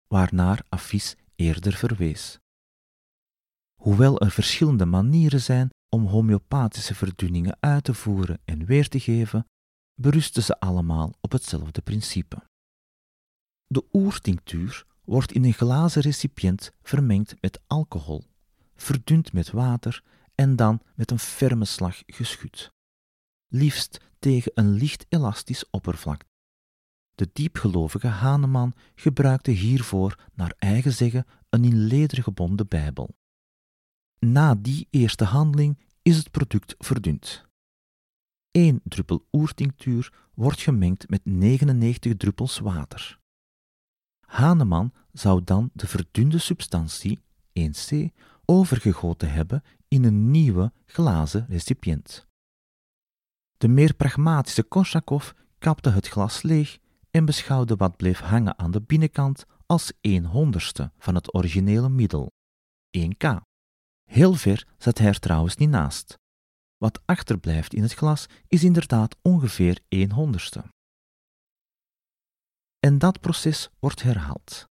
waarnaar 0.06 0.64
Afis 0.68 1.16
eerder 1.34 1.72
verwees. 1.72 2.38
Hoewel 3.80 4.20
er 4.20 4.30
verschillende 4.30 4.84
manieren 4.84 5.40
zijn 5.40 5.70
om 5.88 6.06
homeopathische 6.06 6.94
verdunningen 6.94 7.56
uit 7.60 7.84
te 7.84 7.94
voeren 7.94 8.40
en 8.44 8.64
weer 8.64 8.88
te 8.88 9.00
geven, 9.00 9.46
berusten 9.94 10.42
ze 10.42 10.60
allemaal 10.60 11.12
op 11.20 11.32
hetzelfde 11.32 11.80
principe. 11.80 12.42
De 13.66 13.84
oertinctuur 13.92 14.86
wordt 15.04 15.32
in 15.32 15.44
een 15.44 15.52
glazen 15.52 16.02
recipiënt 16.02 16.72
vermengd 16.82 17.34
met 17.40 17.60
alcohol, 17.66 18.24
verdund 18.74 19.32
met 19.32 19.50
water 19.50 20.02
en 20.34 20.56
dan 20.56 20.80
met 20.94 21.10
een 21.10 21.18
ferme 21.18 21.64
slag 21.64 22.02
geschud. 22.06 22.72
Liefst 23.48 24.00
tegen 24.18 24.52
een 24.54 24.72
licht 24.72 25.06
elastisch 25.08 25.70
oppervlak. 25.70 26.24
De 27.14 27.30
diepgelovige 27.32 28.06
Haneman 28.06 28.74
gebruikte 28.94 29.50
hiervoor 29.50 30.18
naar 30.34 30.54
eigen 30.58 30.92
zeggen 30.92 31.26
een 31.48 31.64
in 31.64 31.76
leder 31.76 32.22
gebonden 32.22 32.68
Bijbel. 32.68 33.18
Na 34.26 34.54
die 34.54 34.86
eerste 34.90 35.24
handeling 35.24 35.78
is 36.02 36.16
het 36.16 36.30
product 36.30 36.74
verdund. 36.78 37.48
1 38.50 38.80
druppel 38.84 39.26
oertinctuur 39.32 40.12
wordt 40.34 40.60
gemengd 40.60 41.08
met 41.08 41.24
99 41.24 42.16
druppels 42.16 42.58
water. 42.58 43.18
Haneman 44.26 44.92
zou 45.12 45.44
dan 45.44 45.70
de 45.72 45.86
verdunde 45.86 46.38
substantie, 46.38 47.18
1C, 47.60 47.96
overgegoten 48.44 49.32
hebben 49.32 49.62
in 49.88 50.04
een 50.04 50.30
nieuwe 50.30 50.72
glazen 50.86 51.46
recipiënt. 51.48 52.26
De 53.56 53.68
meer 53.68 53.94
pragmatische 53.94 54.62
Korshakov 54.62 55.30
kapte 55.58 55.90
het 55.90 56.08
glas 56.08 56.42
leeg 56.42 56.78
en 57.10 57.24
beschouwde 57.24 57.76
wat 57.76 57.96
bleef 57.96 58.20
hangen 58.20 58.58
aan 58.58 58.70
de 58.70 58.82
binnenkant 58.82 59.46
als 59.66 59.92
1 60.00 60.24
honderdste 60.24 60.92
van 60.98 61.14
het 61.14 61.34
originele 61.34 61.88
middel, 61.88 62.32
1K. 62.98 63.49
Heel 64.10 64.34
ver 64.34 64.66
zat 64.78 64.98
hij 64.98 65.06
er 65.06 65.18
trouwens 65.18 65.56
niet 65.56 65.68
naast. 65.68 66.18
Wat 66.76 67.00
achterblijft 67.04 67.74
in 67.74 67.82
het 67.82 67.94
glas 67.94 68.26
is 68.46 68.64
inderdaad 68.64 69.16
ongeveer 69.22 69.80
1 69.88 70.12
honderdste. 70.12 70.64
En 72.78 72.98
dat 72.98 73.20
proces 73.20 73.70
wordt 73.78 74.02
herhaald. 74.02 74.68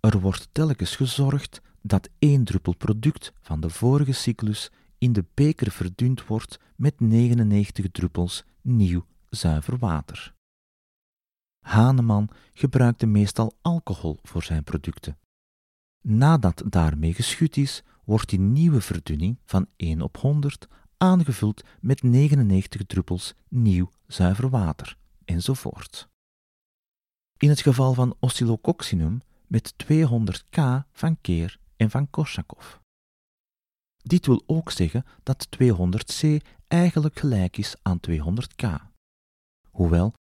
Er 0.00 0.20
wordt 0.20 0.48
telkens 0.52 0.96
gezorgd 0.96 1.60
dat 1.82 2.08
één 2.18 2.44
druppel 2.44 2.76
product 2.76 3.32
van 3.40 3.60
de 3.60 3.70
vorige 3.70 4.12
cyclus 4.12 4.70
in 4.98 5.12
de 5.12 5.24
beker 5.34 5.70
verdund 5.70 6.26
wordt 6.26 6.58
met 6.76 7.00
99 7.00 7.90
druppels 7.90 8.44
nieuw 8.60 9.06
zuiver 9.28 9.78
water. 9.78 10.34
Haneman 11.60 12.28
gebruikte 12.52 13.06
meestal 13.06 13.56
alcohol 13.62 14.18
voor 14.22 14.42
zijn 14.42 14.64
producten. 14.64 15.18
Nadat 16.00 16.62
daarmee 16.66 17.14
geschud 17.14 17.56
is, 17.56 17.82
wordt 18.04 18.28
die 18.28 18.40
nieuwe 18.40 18.80
verdunning 18.80 19.38
van 19.44 19.66
1 19.76 20.02
op 20.02 20.16
100 20.16 20.68
aangevuld 20.96 21.62
met 21.80 22.02
99 22.02 22.86
druppels 22.86 23.34
nieuw 23.48 23.90
zuiver 24.06 24.48
water, 24.50 24.96
enzovoort. 25.24 26.08
In 27.36 27.48
het 27.48 27.60
geval 27.60 27.94
van 27.94 28.16
Oscillococcinum 28.18 29.20
met 29.46 29.78
200 29.78 30.44
k 30.50 30.84
van 30.92 31.20
Keer 31.20 31.58
en 31.76 31.90
van 31.90 32.10
Korsakoff. 32.10 32.80
Dit 33.96 34.26
wil 34.26 34.42
ook 34.46 34.70
zeggen 34.70 35.04
dat 35.22 35.48
200c 35.62 36.36
eigenlijk 36.68 37.18
gelijk 37.18 37.56
is 37.56 37.76
aan 37.82 38.00
200k. 38.10 38.66
Hoewel, 39.70 40.12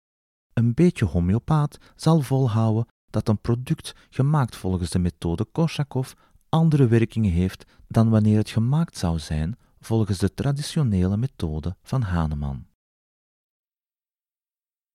een 0.54 0.74
beetje 0.74 1.06
homeopaat 1.06 1.78
zal 1.96 2.22
volhouden 2.22 2.88
dat 3.10 3.28
een 3.28 3.42
product 3.42 3.96
gemaakt 4.10 4.56
volgens 4.56 4.90
de 4.90 5.00
methode 5.00 5.46
Korsakoff 5.46 6.16
andere 6.52 6.88
werkingen 6.88 7.32
heeft 7.32 7.66
dan 7.88 8.10
wanneer 8.10 8.38
het 8.38 8.50
gemaakt 8.50 8.98
zou 8.98 9.20
zijn 9.20 9.58
volgens 9.80 10.18
de 10.18 10.34
traditionele 10.34 11.18
methode 11.18 11.76
van 11.84 12.02
Hahnemann. 12.02 12.68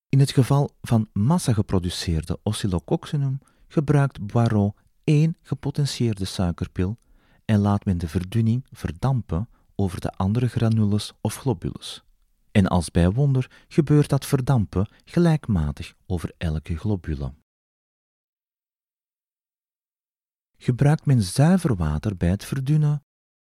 In 0.08 0.20
het 0.20 0.30
geval 0.30 0.70
van 0.80 1.08
massageproduceerde 1.12 2.38
oscillococcinum 2.42 3.38
gebruikt 3.68 4.26
Boireau 4.26 4.72
één 5.04 5.36
gepotentieerde 5.42 6.24
suikerpil 6.24 6.98
en 7.44 7.58
laat 7.58 7.84
men 7.84 7.98
de 7.98 8.08
verdunning 8.08 8.66
verdampen 8.70 9.48
over 9.74 10.00
de 10.00 10.12
andere 10.12 10.48
granules 10.48 11.12
of 11.20 11.36
globules. 11.36 12.04
En 12.52 12.66
als 12.66 12.90
bij 12.90 13.10
wonder 13.10 13.50
gebeurt 13.68 14.08
dat 14.08 14.26
verdampen 14.26 14.88
gelijkmatig 15.04 15.94
over 16.06 16.32
elke 16.38 16.76
globule. 16.76 17.32
Gebruikt 20.56 21.06
men 21.06 21.22
zuiver 21.22 21.76
water 21.76 22.16
bij 22.16 22.28
het 22.28 22.44
verdunnen, 22.44 23.02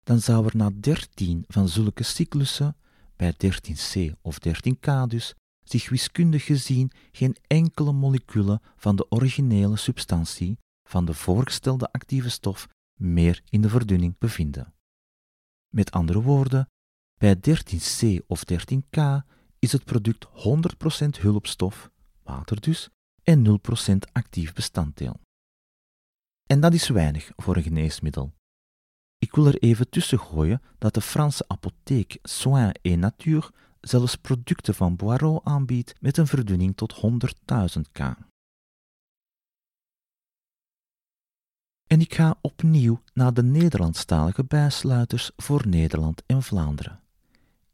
dan 0.02 0.20
zou 0.20 0.46
er 0.46 0.56
na 0.56 0.70
13 0.74 1.44
van 1.48 1.68
zulke 1.68 2.02
cyclussen, 2.02 2.76
bij 3.16 3.32
13c 3.32 4.12
of 4.22 4.38
13k 4.48 5.06
dus, 5.08 5.34
zich 5.64 5.88
wiskundig 5.88 6.44
gezien 6.44 6.90
geen 7.12 7.36
enkele 7.46 7.92
molecule 7.92 8.60
van 8.76 8.96
de 8.96 9.10
originele 9.10 9.76
substantie 9.76 10.58
van 10.88 11.04
de 11.04 11.14
voorgestelde 11.14 11.92
actieve 11.92 12.30
stof 12.30 12.68
meer 13.00 13.42
in 13.48 13.60
de 13.60 13.68
verdunning 13.68 14.18
bevinden. 14.18 14.74
Met 15.74 15.90
andere 15.90 16.22
woorden, 16.22 16.68
bij 17.18 17.36
13C 17.36 18.26
of 18.26 18.42
13K 18.52 19.00
is 19.58 19.72
het 19.72 19.84
product 19.84 20.26
100% 20.26 21.20
hulpstof, 21.20 21.90
water 22.22 22.60
dus, 22.60 22.88
en 23.22 23.60
0% 23.92 23.96
actief 24.12 24.52
bestanddeel. 24.52 25.20
En 26.46 26.60
dat 26.60 26.74
is 26.74 26.88
weinig 26.88 27.30
voor 27.36 27.56
een 27.56 27.62
geneesmiddel. 27.62 28.32
Ik 29.18 29.34
wil 29.34 29.46
er 29.46 29.58
even 29.58 29.88
tussen 29.88 30.18
gooien 30.18 30.62
dat 30.78 30.94
de 30.94 31.00
Franse 31.00 31.44
apotheek 31.48 32.18
Soins 32.22 32.72
et 32.82 32.98
Nature 32.98 33.50
zelfs 33.80 34.16
producten 34.16 34.74
van 34.74 34.96
Boireau 34.96 35.40
aanbiedt 35.44 35.94
met 36.00 36.16
een 36.16 36.26
verdunning 36.26 36.76
tot 36.76 36.94
100.000 37.76 37.80
K. 37.92 37.98
En 41.86 42.00
ik 42.00 42.14
ga 42.14 42.38
opnieuw 42.40 43.02
naar 43.12 43.34
de 43.34 43.42
Nederlandstalige 43.42 44.44
bijsluiters 44.44 45.30
voor 45.36 45.68
Nederland 45.68 46.22
en 46.26 46.42
Vlaanderen. 46.42 47.00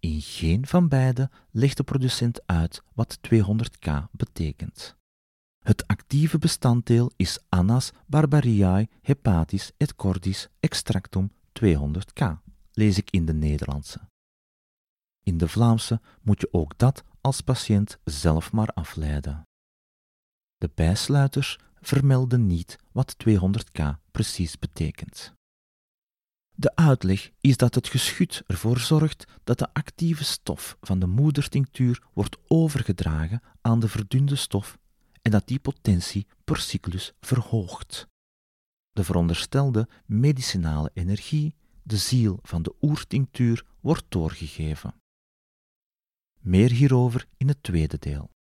In 0.00 0.20
geen 0.20 0.66
van 0.66 0.88
beide 0.88 1.30
legt 1.50 1.76
de 1.76 1.82
producent 1.82 2.46
uit 2.46 2.82
wat 2.94 3.18
200k 3.34 3.90
betekent. 4.10 4.98
Het 5.64 5.86
actieve 5.86 6.38
bestanddeel 6.38 7.10
is 7.16 7.38
Annas 7.48 7.92
barbariae 8.06 8.88
hepatis 9.00 9.72
et 9.76 9.94
cordis 9.94 10.48
extractum 10.60 11.32
200k, 11.60 12.24
lees 12.72 12.98
ik 12.98 13.10
in 13.10 13.26
de 13.26 13.34
Nederlandse. 13.34 14.00
In 15.22 15.38
de 15.38 15.48
Vlaamse 15.48 16.00
moet 16.22 16.40
je 16.40 16.48
ook 16.52 16.78
dat 16.78 17.04
als 17.20 17.40
patiënt 17.40 17.98
zelf 18.04 18.52
maar 18.52 18.68
afleiden. 18.68 19.42
De 20.56 20.70
bijsluiters 20.74 21.58
vermelden 21.80 22.46
niet 22.46 22.78
wat 22.92 23.16
200k 23.28 23.82
precies 24.10 24.58
betekent. 24.58 25.34
De 26.54 26.76
uitleg 26.76 27.30
is 27.40 27.56
dat 27.56 27.74
het 27.74 27.88
geschut 27.88 28.42
ervoor 28.46 28.78
zorgt 28.78 29.24
dat 29.44 29.58
de 29.58 29.72
actieve 29.72 30.24
stof 30.24 30.76
van 30.80 30.98
de 30.98 31.06
moedertinctuur 31.06 32.02
wordt 32.12 32.36
overgedragen 32.46 33.42
aan 33.60 33.80
de 33.80 33.88
verdunde 33.88 34.36
stof 34.36 34.78
en 35.22 35.30
dat 35.30 35.46
die 35.46 35.58
potentie 35.58 36.26
per 36.44 36.56
cyclus 36.56 37.12
verhoogt. 37.20 38.08
De 38.90 39.04
veronderstelde 39.04 39.88
medicinale 40.06 40.90
energie, 40.94 41.54
de 41.82 41.96
ziel 41.96 42.38
van 42.42 42.62
de 42.62 42.74
oertinctuur, 42.80 43.66
wordt 43.80 44.04
doorgegeven. 44.08 44.94
Meer 46.40 46.70
hierover 46.70 47.26
in 47.36 47.48
het 47.48 47.62
tweede 47.62 47.98
deel. 47.98 48.30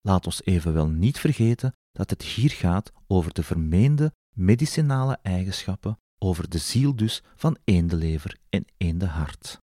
Laat 0.00 0.26
ons 0.26 0.44
evenwel 0.44 0.88
niet 0.88 1.18
vergeten 1.18 1.74
dat 1.92 2.10
het 2.10 2.22
hier 2.22 2.50
gaat 2.50 2.92
over 3.06 3.34
de 3.34 3.42
vermeende 3.42 4.12
medicinale 4.36 5.18
eigenschappen, 5.22 5.98
over 6.18 6.48
de 6.48 6.58
ziel 6.58 6.96
dus 6.96 7.22
van 7.36 7.56
eendelever 7.64 8.38
en 8.48 8.64
eendehart. 8.76 9.58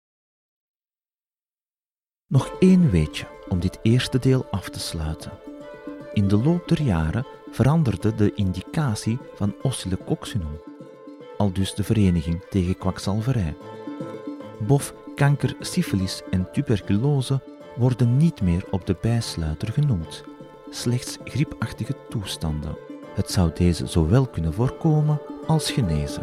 Nog 2.26 2.58
één 2.58 2.90
weetje 2.90 3.28
om 3.48 3.60
dit 3.60 3.78
eerste 3.82 4.18
deel 4.18 4.46
af 4.50 4.68
te 4.68 4.80
sluiten. 4.80 5.49
In 6.12 6.28
de 6.28 6.36
loop 6.36 6.68
der 6.68 6.82
jaren 6.82 7.26
veranderde 7.50 8.14
de 8.14 8.34
indicatie 8.34 9.18
van 9.34 9.54
oscillococcinum, 9.62 10.60
al 11.36 11.52
dus 11.52 11.74
de 11.74 11.84
vereniging 11.84 12.44
tegen 12.50 12.78
kwakzalverij. 12.78 13.56
Bof, 14.58 14.94
kanker, 15.14 15.56
syfilis 15.60 16.22
en 16.30 16.48
tuberculose 16.52 17.40
worden 17.76 18.16
niet 18.16 18.42
meer 18.42 18.64
op 18.70 18.86
de 18.86 18.96
bijsluiter 19.00 19.72
genoemd, 19.72 20.24
slechts 20.70 21.18
griepachtige 21.24 21.96
toestanden. 22.08 22.76
Het 23.14 23.30
zou 23.30 23.50
deze 23.54 23.86
zowel 23.86 24.26
kunnen 24.26 24.54
voorkomen 24.54 25.20
als 25.46 25.70
genezen. 25.70 26.22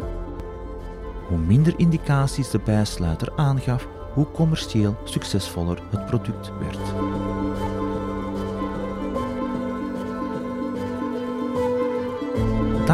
Hoe 1.28 1.38
minder 1.38 1.74
indicaties 1.76 2.50
de 2.50 2.60
bijsluiter 2.64 3.32
aangaf, 3.36 3.88
hoe 4.14 4.30
commercieel 4.30 4.96
succesvoller 5.04 5.82
het 5.90 6.06
product 6.06 6.50
werd. 6.58 6.78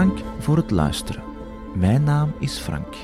Dank 0.05 0.19
voor 0.39 0.57
het 0.57 0.71
luisteren. 0.71 1.23
Mijn 1.75 2.03
naam 2.03 2.33
is 2.39 2.59
Frank. 2.59 2.95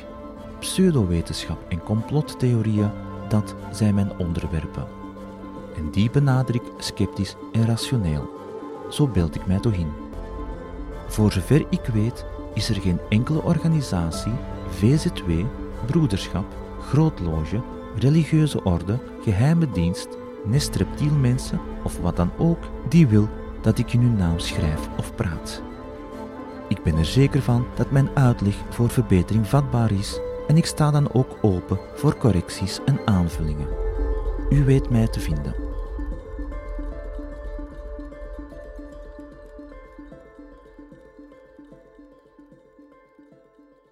Pseudowetenschap 0.59 1.59
en 1.69 1.83
complottheorieën, 1.83 2.91
dat 3.29 3.55
zijn 3.73 3.95
mijn 3.95 4.19
onderwerpen. 4.19 4.87
En 5.77 5.91
die 5.91 6.11
benader 6.11 6.55
ik 6.55 6.63
sceptisch 6.79 7.37
en 7.53 7.67
rationeel. 7.67 8.31
Zo 8.91 9.07
beeld 9.07 9.35
ik 9.35 9.47
mij 9.47 9.59
toch 9.59 9.73
in. 9.73 9.93
Voor 11.07 11.33
zover 11.33 11.67
ik 11.71 11.85
weet 11.93 12.25
is 12.55 12.69
er 12.69 12.81
geen 12.81 13.01
enkele 13.09 13.43
organisatie, 13.43 14.33
VZW, 14.69 15.31
broederschap, 15.87 16.47
grootloge, 16.81 17.63
religieuze 17.99 18.63
orde, 18.65 18.99
geheime 19.23 19.71
dienst, 19.71 20.09
nest 20.45 20.75
reptielmensen 20.75 21.61
of 21.85 21.99
wat 21.99 22.17
dan 22.17 22.31
ook, 22.39 22.65
die 22.89 23.07
wil 23.07 23.29
dat 23.61 23.79
ik 23.79 23.93
in 23.93 24.01
hun 24.01 24.17
naam 24.17 24.39
schrijf 24.39 24.89
of 24.97 25.15
praat. 25.15 25.63
Ik 26.71 26.83
ben 26.83 26.97
er 26.97 27.05
zeker 27.05 27.43
van 27.43 27.67
dat 27.75 27.91
mijn 27.91 28.11
uitleg 28.15 28.55
voor 28.69 28.91
verbetering 28.91 29.47
vatbaar 29.47 29.93
is 29.93 30.21
en 30.49 30.57
ik 30.57 30.67
sta 30.67 30.91
dan 30.91 31.13
ook 31.13 31.37
open 31.41 31.79
voor 31.95 32.17
correcties 32.17 32.81
en 32.85 33.01
aanvullingen. 33.05 33.69
U 34.51 34.65
weet 34.65 34.91
mij 34.91 35.09
te 35.09 35.21
vinden. 35.21 35.70